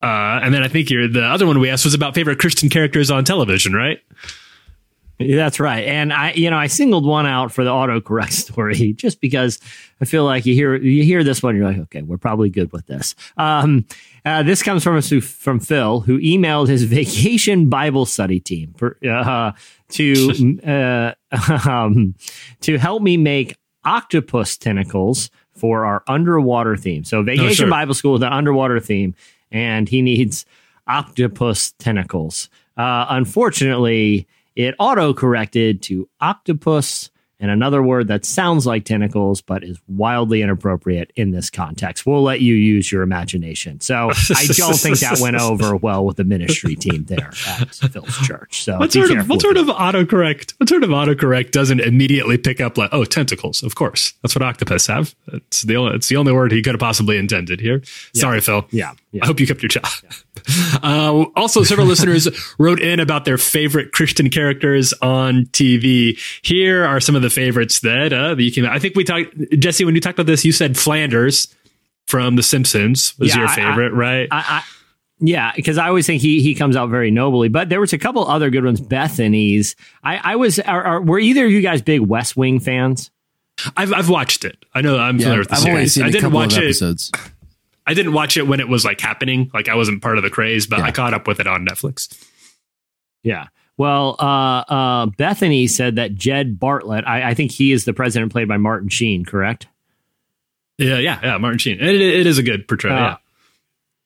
[0.03, 2.69] Uh, and then I think your the other one we asked was about favorite Christian
[2.69, 3.99] characters on television, right?
[5.19, 5.85] That's right.
[5.85, 9.59] And I, you know, I singled one out for the autocorrect story just because
[10.01, 12.71] I feel like you hear you hear this one, you're like, okay, we're probably good
[12.71, 13.15] with this.
[13.37, 13.85] Um,
[14.25, 18.97] uh, this comes from us from Phil, who emailed his vacation Bible study team for,
[19.07, 19.51] uh,
[19.89, 22.15] to uh, um,
[22.61, 27.03] to help me make octopus tentacles for our underwater theme.
[27.03, 27.69] So vacation sure.
[27.69, 29.13] Bible school with an underwater theme,
[29.51, 30.45] and he needs
[30.87, 32.49] octopus tentacles.
[32.77, 37.10] Uh, unfortunately, it auto corrected to octopus
[37.41, 42.05] and another word that sounds like tentacles but is wildly inappropriate in this context.
[42.05, 43.81] We'll let you use your imagination.
[43.81, 48.15] So I don't think that went over well with the ministry team there at Phil's
[48.19, 48.63] church.
[48.63, 50.53] So What sort of what sort of autocorrect?
[50.59, 53.63] What sort of autocorrect doesn't immediately pick up like oh tentacles?
[53.63, 55.15] Of course, that's what octopus have.
[55.33, 57.81] It's the only it's the only word he could have possibly intended here.
[58.13, 58.65] Sorry, Phil.
[58.69, 59.23] Yeah, yeah.
[59.23, 59.85] I hope you kept your job.
[60.83, 62.27] Uh, also, several listeners
[62.59, 66.17] wrote in about their favorite Christian characters on TV.
[66.43, 68.65] Here are some of the favorites that uh, that you can.
[68.65, 71.47] I think we talked, Jesse, when you talked about this, you said Flanders
[72.07, 74.27] from The Simpsons was Yeah, your I- I- favorite, right?
[74.31, 74.63] I, I,
[75.23, 77.47] yeah, because I always think he he comes out very nobly.
[77.47, 78.81] But there was a couple other good ones.
[78.81, 79.75] Bethany's.
[80.03, 80.59] I, I was.
[80.59, 83.11] Are, are, were either of you guys big West Wing fans?
[83.77, 84.65] I've I've watched it.
[84.73, 85.93] I know I'm Yeah, familiar with the I've only series.
[85.93, 86.65] seen I a didn't couple watch of it.
[86.65, 87.11] episodes.
[87.85, 89.51] I didn't watch it when it was like happening.
[89.53, 90.85] Like I wasn't part of the craze, but Yeah.
[90.85, 92.07] I caught up with it on Netflix.
[93.23, 93.47] Yeah.
[93.81, 97.03] Well, uh, uh, Bethany said that Jed Bartlet.
[97.07, 99.25] I, I think he is the president played by Martin Sheen.
[99.25, 99.65] Correct.
[100.77, 101.37] Yeah, yeah, yeah.
[101.39, 101.79] Martin Sheen.
[101.79, 102.95] It, it is a good portrayal.
[102.95, 103.17] Uh,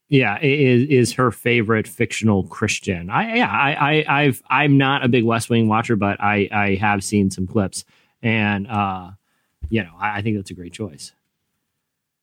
[0.08, 0.40] yeah.
[0.40, 3.10] yeah, is is her favorite fictional Christian.
[3.10, 6.76] I yeah, I, I I've I'm not a big West Wing watcher, but I I
[6.76, 7.84] have seen some clips,
[8.22, 9.12] and uh,
[9.68, 11.12] you know, I, I think that's a great choice.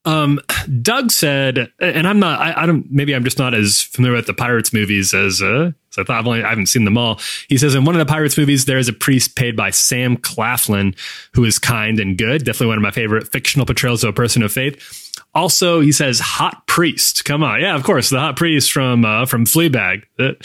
[0.04, 0.40] Um,
[0.80, 4.26] Doug said, and I'm not, I, I don't, maybe I'm just not as familiar with
[4.26, 6.10] the Pirates movies as, uh, I thought.
[6.18, 7.20] I've only, I haven't seen them all.
[7.48, 10.16] He says in one of the Pirates movies, there is a priest paid by Sam
[10.16, 10.96] Claflin
[11.34, 12.44] who is kind and good.
[12.44, 15.12] Definitely one of my favorite fictional portrayals of a person of faith.
[15.34, 17.24] Also, he says hot priest.
[17.24, 17.60] Come on.
[17.60, 18.10] Yeah, of course.
[18.10, 20.04] The hot priest from, uh, from Fleabag.
[20.18, 20.36] The,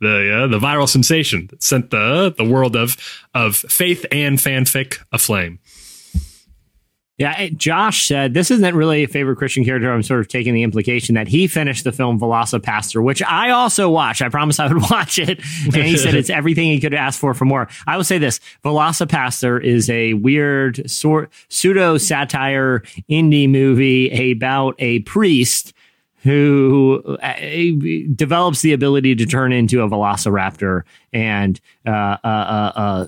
[0.00, 2.96] the, uh, the viral sensation that sent the, the world of,
[3.32, 5.60] of faith and fanfic aflame.
[7.16, 9.92] Yeah, Josh said this isn't really a favorite Christian character.
[9.92, 13.88] I'm sort of taking the implication that he finished the film VelociPastor, which I also
[13.88, 14.20] watched.
[14.20, 17.32] I promised I would watch it, and he said it's everything he could ask for
[17.32, 17.68] for more.
[17.86, 24.98] I will say this: VelociPastor is a weird sort pseudo satire indie movie about a
[25.00, 25.72] priest
[26.24, 27.34] who uh,
[28.14, 30.82] develops the ability to turn into a velociraptor
[31.14, 33.06] and uh, uh, uh, uh,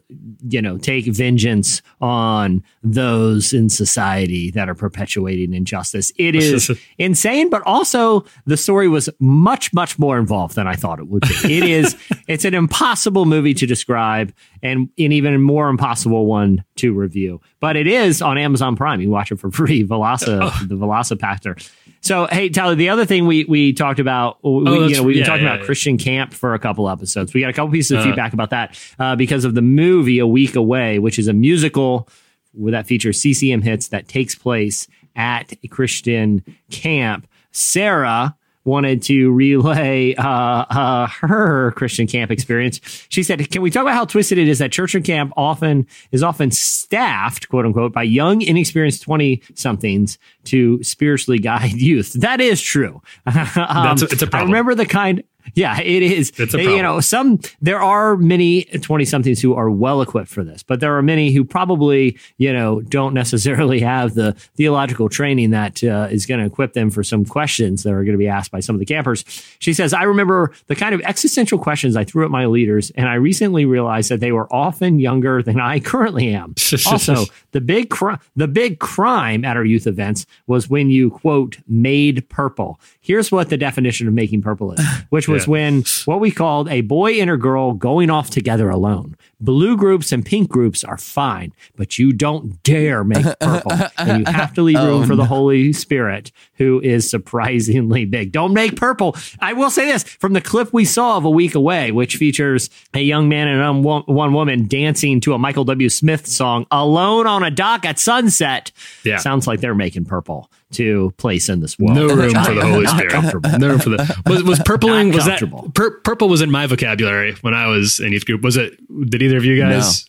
[0.48, 6.12] you know take vengeance on those in society that are perpetuating injustice.
[6.16, 11.00] It is insane, but also the story was much much more involved than I thought
[11.00, 11.58] it would be.
[11.58, 11.96] It is
[12.28, 17.40] it's an impossible movie to describe and an even more impossible one to review.
[17.58, 19.00] But it is on Amazon Prime.
[19.00, 19.84] You watch it for free.
[19.84, 20.26] Veloci
[20.68, 21.68] the Velocipactor.
[22.02, 25.14] So hey Tyler, the other thing we we talked about, we, you that's- know, we've
[25.14, 25.66] been yeah, talking yeah, about yeah.
[25.66, 27.34] Christian Camp for a couple episodes.
[27.34, 28.04] We got a couple pieces of Uh.
[28.04, 32.08] feedback about that uh, because of the movie A Week Away, which is a musical
[32.54, 37.26] that features CCM hits that takes place at a Christian camp.
[37.52, 42.80] Sarah wanted to relay uh, uh, her Christian camp experience.
[43.08, 45.86] She said, "Can we talk about how twisted it is that church and camp often
[46.10, 52.14] is often staffed, quote unquote, by young, inexperienced twenty somethings to spiritually guide youth?
[52.14, 53.00] That is true.
[53.26, 54.50] Um, That's a- it's a I problem.
[54.52, 55.22] remember the kind."
[55.54, 56.32] Yeah, it is.
[56.36, 60.44] It's a You know, some there are many 20 somethings who are well equipped for
[60.44, 65.50] this, but there are many who probably, you know, don't necessarily have the theological training
[65.50, 68.28] that uh, is going to equip them for some questions that are going to be
[68.28, 69.24] asked by some of the campers.
[69.58, 73.08] She says, I remember the kind of existential questions I threw at my leaders, and
[73.08, 76.54] I recently realized that they were often younger than I currently am.
[76.86, 81.58] also, the big cri- the big crime at our youth events was when you quote
[81.66, 82.80] made purple.
[83.00, 85.50] Here's what the definition of making purple is, which was Yeah.
[85.50, 89.16] when what we called a boy and a girl going off together alone.
[89.38, 93.72] Blue groups and pink groups are fine, but you don't dare make purple.
[93.98, 98.32] and you have to leave room for the Holy Spirit, who is surprisingly big.
[98.32, 99.14] Don't make purple.
[99.40, 102.70] I will say this from the clip we saw of a week away, which features
[102.94, 105.88] a young man and um, one one woman dancing to a Michael W.
[105.90, 108.72] Smith song alone on a dock at sunset.
[109.04, 109.18] Yeah.
[109.18, 111.94] Sounds like they're making purple to place in this world.
[111.96, 113.12] No room for the Holy Spirit.
[113.60, 115.12] No room for the was was purpling.
[115.12, 115.42] Was that
[115.74, 118.42] pur- purple was in my vocabulary when I was in youth group.
[118.42, 118.76] Was it?
[119.10, 120.08] Did either of you guys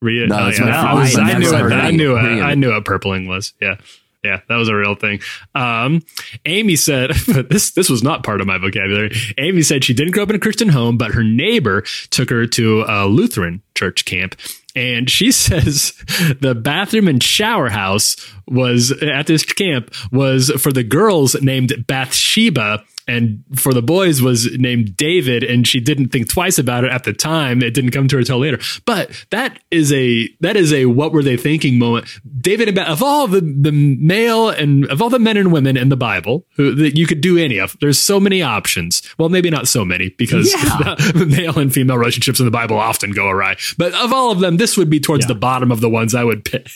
[0.00, 0.28] read it?
[0.28, 0.60] No, Oh, yeah.
[0.64, 1.72] my I, was- I've I knew it.
[1.72, 2.24] I knew it.
[2.38, 2.42] it.
[2.42, 3.52] I knew what purpling was.
[3.60, 3.76] Yeah.
[4.24, 5.20] Yeah, that was a real thing.
[5.54, 6.02] Um,
[6.44, 9.12] Amy said, but this this was not part of my vocabulary.
[9.38, 12.44] Amy said she didn't grow up in a Christian home, but her neighbor took her
[12.48, 14.34] to a Lutheran church camp.
[14.74, 15.92] And she says
[16.40, 18.16] the bathroom and shower house
[18.48, 24.56] was at this camp was for the girls named Bathsheba and for the boys was
[24.58, 27.62] named David and she didn't think twice about it at the time.
[27.62, 28.58] It didn't come to her till later.
[28.84, 32.06] But that is a that is a what were they thinking moment.
[32.40, 35.76] David and Beth, of all the the male and of all the men and women
[35.76, 39.02] in the Bible who that you could do any of there's so many options.
[39.18, 40.94] Well maybe not so many because Yeah.
[41.14, 43.56] the male and female relationships in the Bible often go awry.
[43.78, 45.28] But of all of them this would be towards Yeah.
[45.28, 46.68] the bottom of the ones I would pick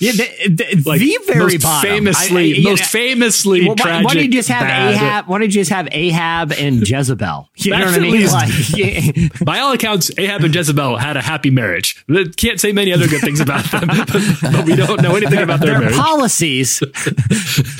[0.00, 1.88] Yeah, the, the, like the very most bottom.
[1.90, 4.94] famously I- I- most know, famously Well, why, tragic why don't you just have bad-
[4.94, 5.26] Ahab?
[5.28, 7.48] Why don't you just have Ahab and Jezebel?
[7.56, 8.12] You know That's what I mean?
[8.12, 9.28] least- Like, yeah.
[9.44, 12.04] By all accounts, Ahab and Jezebel had a happy marriage.
[12.36, 14.08] Can't say many other good things about them, but,
[14.42, 15.96] but we don't know anything about their, their marriage.
[15.96, 16.80] policies,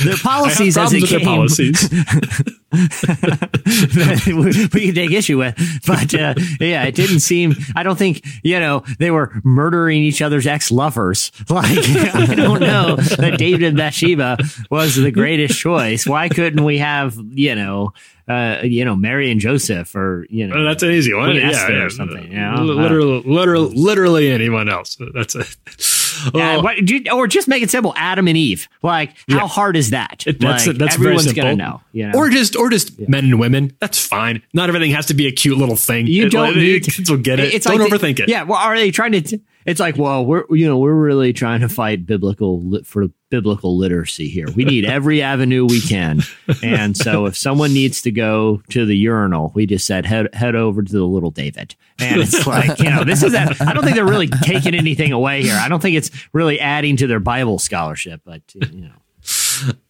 [0.05, 1.89] their policies as it came, policies.
[2.75, 4.35] We
[4.73, 5.55] we can take issue with.
[5.87, 7.55] But uh, yeah, it didn't seem.
[7.77, 11.31] I don't think you know they were murdering each other's ex lovers.
[11.55, 14.39] Like I don't know that David and Bathsheba
[14.71, 16.05] was the greatest choice.
[16.07, 17.93] Why couldn't we have you know
[18.29, 21.31] uh, you know Mary and Joseph or you know Oh, that's an easy one.
[21.31, 21.85] Queen Yeah, yeah.
[21.85, 22.63] or something, you know?
[22.63, 24.97] Literally, literally, literally anyone else.
[25.15, 25.57] That's it.
[26.35, 27.93] Yeah, Oh, what, you- or just make it simple.
[27.97, 28.69] Adam and Eve.
[28.83, 29.49] Like, how Yeah.
[29.49, 30.25] hard is that?
[30.27, 31.43] It- that's like, that's very everyone's simple.
[31.45, 31.81] gonna know.
[31.93, 33.73] You know, Or just or just men and women.
[33.81, 34.43] That's fine.
[34.53, 36.07] Not everything has to be a cute little thing.
[36.07, 36.85] you It- don't need.
[36.85, 37.53] kids will get it.
[37.55, 38.29] It's don't like the- overthink it.
[38.29, 38.43] Yeah.
[38.45, 39.21] Well, are they trying to?
[39.21, 43.07] T- it's like, well, we're you know we're really trying to fight biblical li- for
[43.31, 44.47] biblical literacy here.
[44.55, 46.21] We need every avenue we can.
[46.63, 50.55] And so if someone needs to go to the urinal, we just said head head
[50.55, 51.75] over to the little David.
[51.99, 55.13] And it's like, you know, this is that I don't think they're really taking anything
[55.13, 55.59] away here.
[55.61, 58.93] I don't think it's really adding to their Bible scholarship, but you know.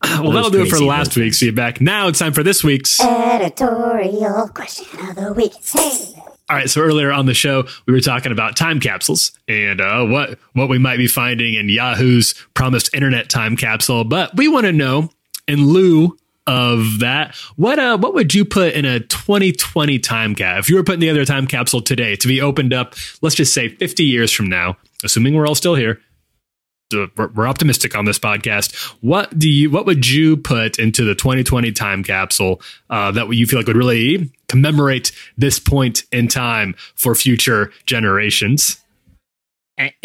[0.02, 1.80] well, that'll do it for crazy, last those week's feedback.
[1.80, 3.00] Now it's time for this week's.
[3.00, 5.52] Editorial question of the week.
[5.72, 6.14] Hey.
[6.50, 10.04] All right, so earlier on the show, we were talking about time capsules and uh,
[10.04, 14.04] what what we might be finding in Yahoo's promised internet time capsule.
[14.04, 15.08] But we want to know,
[15.48, 20.58] in lieu of that, what uh, what would you put in a 2020 time cap?
[20.58, 23.54] If you were putting the other time capsule today to be opened up, let's just
[23.54, 26.02] say 50 years from now, assuming we're all still here.
[27.16, 28.74] We're optimistic on this podcast.
[29.00, 29.70] What do you?
[29.70, 32.60] What would you put into the 2020 time capsule
[32.90, 38.80] uh, that you feel like would really commemorate this point in time for future generations?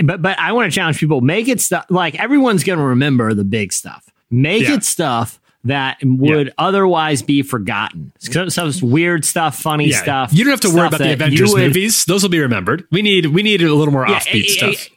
[0.03, 1.21] But but I want to challenge people.
[1.21, 4.09] Make it stuff like everyone's going to remember the big stuff.
[4.31, 4.75] Make Yeah.
[4.75, 8.13] it stuff that would otherwise be forgotten.
[8.19, 10.31] Some, some weird stuff, funny stuff.
[10.33, 12.85] You don't have to worry about the Avengers would- movies; those will be remembered.
[12.91, 14.89] We need we need a little more Yeah, offbeat eh, stuff.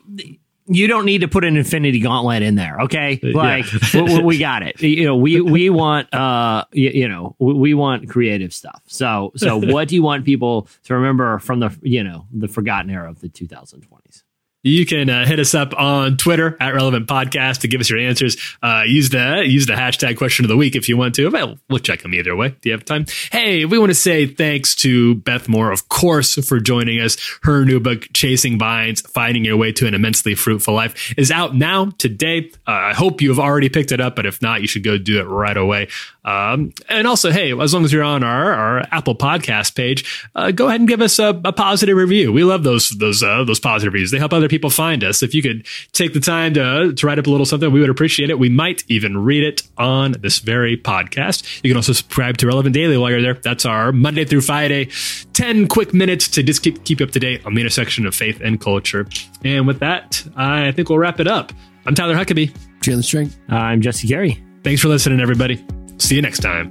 [0.74, 3.18] You don't need to put an Infinity Gauntlet in there, okay?
[3.22, 4.80] Like we, we- we got it.
[4.80, 8.82] You know, we we want uh you, you know we, we want creative stuff.
[8.86, 12.90] So so what do you want people to remember from the you know the forgotten
[12.90, 14.21] era of the 2020s?
[14.64, 17.98] You can uh, hit us up on Twitter at Relevant Podcast to give us your
[17.98, 18.36] answers.
[18.62, 21.28] Uh, use the use the hashtag question of the week if you want to.
[21.30, 22.50] Well, we'll check them either way.
[22.60, 23.06] Do you have time?
[23.32, 27.16] Hey, we want to say thanks to Beth Moore, of course, for joining us.
[27.42, 31.56] Her new book, Chasing Vines: Finding Your Way to an Immensely Fruitful Life, is out
[31.56, 32.52] now today.
[32.64, 34.96] Uh, I hope you have already picked it up, but if not, you should go
[34.96, 35.88] do it right away.
[36.24, 40.52] Um, and also, hey, as long as you're on our, our Apple Podcast page, uh,
[40.52, 42.32] go ahead and give us a, a positive review.
[42.32, 44.12] We love those those uh, those positive reviews.
[44.12, 45.22] They help other people find us.
[45.22, 47.90] If you could take the time to to write up a little something, we would
[47.90, 48.38] appreciate it.
[48.38, 51.62] We might even read it on this very podcast.
[51.64, 53.34] You can also subscribe to Relevant Daily while you're there.
[53.34, 54.90] That's our Monday through Friday,
[55.32, 58.14] ten quick minutes to just keep keep you up to date on the intersection of
[58.14, 59.06] faith and culture.
[59.44, 61.52] And with that, I think we'll wrap it up.
[61.86, 62.54] I'm Tyler Huckabee.
[62.82, 63.32] Chandler String.
[63.50, 64.44] Uh, I'm Jesse Carey.
[64.62, 65.64] Thanks for listening, everybody.
[65.98, 66.70] See you next time.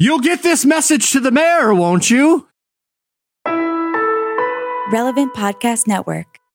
[0.00, 2.46] You'll get this message to the mayor, won't you?
[4.90, 6.37] Relevant Podcast Network.